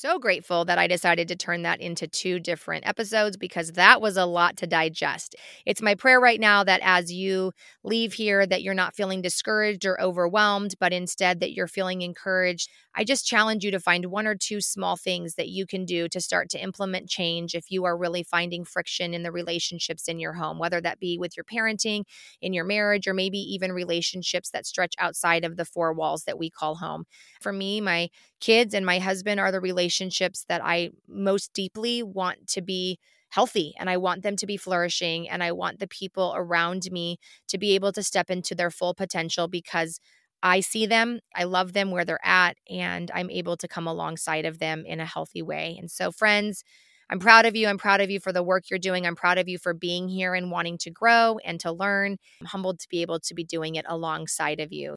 So 0.00 0.18
grateful 0.18 0.64
that 0.64 0.78
I 0.78 0.86
decided 0.86 1.28
to 1.28 1.36
turn 1.36 1.62
that 1.62 1.80
into 1.80 2.06
two 2.06 2.38
different 2.38 2.86
episodes 2.86 3.36
because 3.36 3.72
that 3.72 4.00
was 4.00 4.16
a 4.16 4.24
lot 4.26 4.56
to 4.58 4.66
digest. 4.66 5.34
It's 5.66 5.82
my 5.82 5.94
prayer 5.94 6.20
right 6.20 6.38
now 6.40 6.62
that 6.64 6.80
as 6.84 7.12
you 7.12 7.52
leave 7.82 8.12
here 8.12 8.46
that 8.46 8.62
you're 8.62 8.74
not 8.74 8.94
feeling 8.94 9.22
discouraged 9.22 9.84
or 9.84 10.00
overwhelmed, 10.00 10.74
but 10.78 10.92
instead 10.92 11.40
that 11.40 11.52
you're 11.52 11.66
feeling 11.66 12.02
encouraged. 12.02 12.70
I 12.98 13.04
just 13.04 13.24
challenge 13.24 13.62
you 13.64 13.70
to 13.70 13.78
find 13.78 14.06
one 14.06 14.26
or 14.26 14.34
two 14.34 14.60
small 14.60 14.96
things 14.96 15.36
that 15.36 15.48
you 15.48 15.66
can 15.66 15.84
do 15.84 16.08
to 16.08 16.20
start 16.20 16.50
to 16.50 16.60
implement 16.60 17.08
change 17.08 17.54
if 17.54 17.70
you 17.70 17.84
are 17.84 17.96
really 17.96 18.24
finding 18.24 18.64
friction 18.64 19.14
in 19.14 19.22
the 19.22 19.30
relationships 19.30 20.08
in 20.08 20.18
your 20.18 20.32
home, 20.32 20.58
whether 20.58 20.80
that 20.80 20.98
be 20.98 21.16
with 21.16 21.36
your 21.36 21.44
parenting, 21.44 22.02
in 22.42 22.52
your 22.52 22.64
marriage, 22.64 23.06
or 23.06 23.14
maybe 23.14 23.38
even 23.38 23.70
relationships 23.70 24.50
that 24.50 24.66
stretch 24.66 24.94
outside 24.98 25.44
of 25.44 25.56
the 25.56 25.64
four 25.64 25.92
walls 25.92 26.24
that 26.24 26.40
we 26.40 26.50
call 26.50 26.74
home. 26.74 27.04
For 27.40 27.52
me, 27.52 27.80
my 27.80 28.08
kids 28.40 28.74
and 28.74 28.84
my 28.84 28.98
husband 28.98 29.38
are 29.38 29.52
the 29.52 29.60
relationships 29.60 30.44
that 30.48 30.60
I 30.64 30.90
most 31.06 31.52
deeply 31.52 32.02
want 32.02 32.48
to 32.48 32.62
be 32.62 32.98
healthy 33.30 33.74
and 33.78 33.88
I 33.90 33.96
want 33.98 34.22
them 34.22 34.36
to 34.36 34.46
be 34.46 34.56
flourishing 34.56 35.28
and 35.28 35.42
I 35.44 35.52
want 35.52 35.78
the 35.78 35.86
people 35.86 36.32
around 36.34 36.90
me 36.90 37.18
to 37.48 37.58
be 37.58 37.74
able 37.76 37.92
to 37.92 38.02
step 38.02 38.30
into 38.30 38.54
their 38.54 38.70
full 38.70 38.94
potential 38.94 39.46
because 39.48 40.00
I 40.42 40.60
see 40.60 40.86
them, 40.86 41.20
I 41.34 41.44
love 41.44 41.72
them 41.72 41.90
where 41.90 42.04
they're 42.04 42.24
at 42.24 42.56
and 42.70 43.10
I'm 43.12 43.30
able 43.30 43.56
to 43.56 43.68
come 43.68 43.86
alongside 43.86 44.44
of 44.44 44.58
them 44.58 44.84
in 44.86 45.00
a 45.00 45.06
healthy 45.06 45.42
way. 45.42 45.76
And 45.78 45.90
so 45.90 46.12
friends, 46.12 46.62
I'm 47.10 47.18
proud 47.18 47.46
of 47.46 47.56
you. 47.56 47.68
I'm 47.68 47.78
proud 47.78 48.00
of 48.00 48.10
you 48.10 48.20
for 48.20 48.32
the 48.32 48.42
work 48.42 48.64
you're 48.70 48.78
doing. 48.78 49.06
I'm 49.06 49.16
proud 49.16 49.38
of 49.38 49.48
you 49.48 49.58
for 49.58 49.72
being 49.72 50.08
here 50.08 50.34
and 50.34 50.50
wanting 50.50 50.78
to 50.78 50.90
grow 50.90 51.38
and 51.44 51.58
to 51.60 51.72
learn. 51.72 52.18
I'm 52.40 52.46
humbled 52.46 52.80
to 52.80 52.88
be 52.88 53.02
able 53.02 53.20
to 53.20 53.34
be 53.34 53.44
doing 53.44 53.76
it 53.76 53.86
alongside 53.88 54.60
of 54.60 54.72
you. 54.72 54.96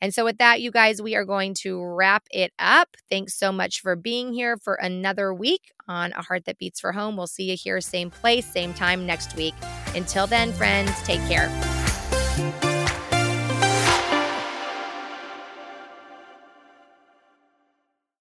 And 0.00 0.14
so, 0.14 0.24
with 0.24 0.38
that, 0.38 0.60
you 0.60 0.70
guys, 0.70 1.02
we 1.02 1.16
are 1.16 1.24
going 1.24 1.54
to 1.62 1.82
wrap 1.84 2.22
it 2.30 2.52
up. 2.58 2.96
Thanks 3.10 3.34
so 3.34 3.50
much 3.50 3.80
for 3.80 3.96
being 3.96 4.32
here 4.32 4.56
for 4.56 4.74
another 4.74 5.34
week 5.34 5.72
on 5.88 6.12
A 6.12 6.22
Heart 6.22 6.44
That 6.44 6.58
Beats 6.58 6.78
for 6.78 6.92
Home. 6.92 7.16
We'll 7.16 7.26
see 7.26 7.50
you 7.50 7.56
here, 7.60 7.80
same 7.80 8.10
place, 8.10 8.46
same 8.46 8.74
time 8.74 9.06
next 9.06 9.34
week. 9.34 9.54
Until 9.96 10.28
then, 10.28 10.52
friends, 10.52 10.92
take 11.02 11.20
care. 11.26 11.77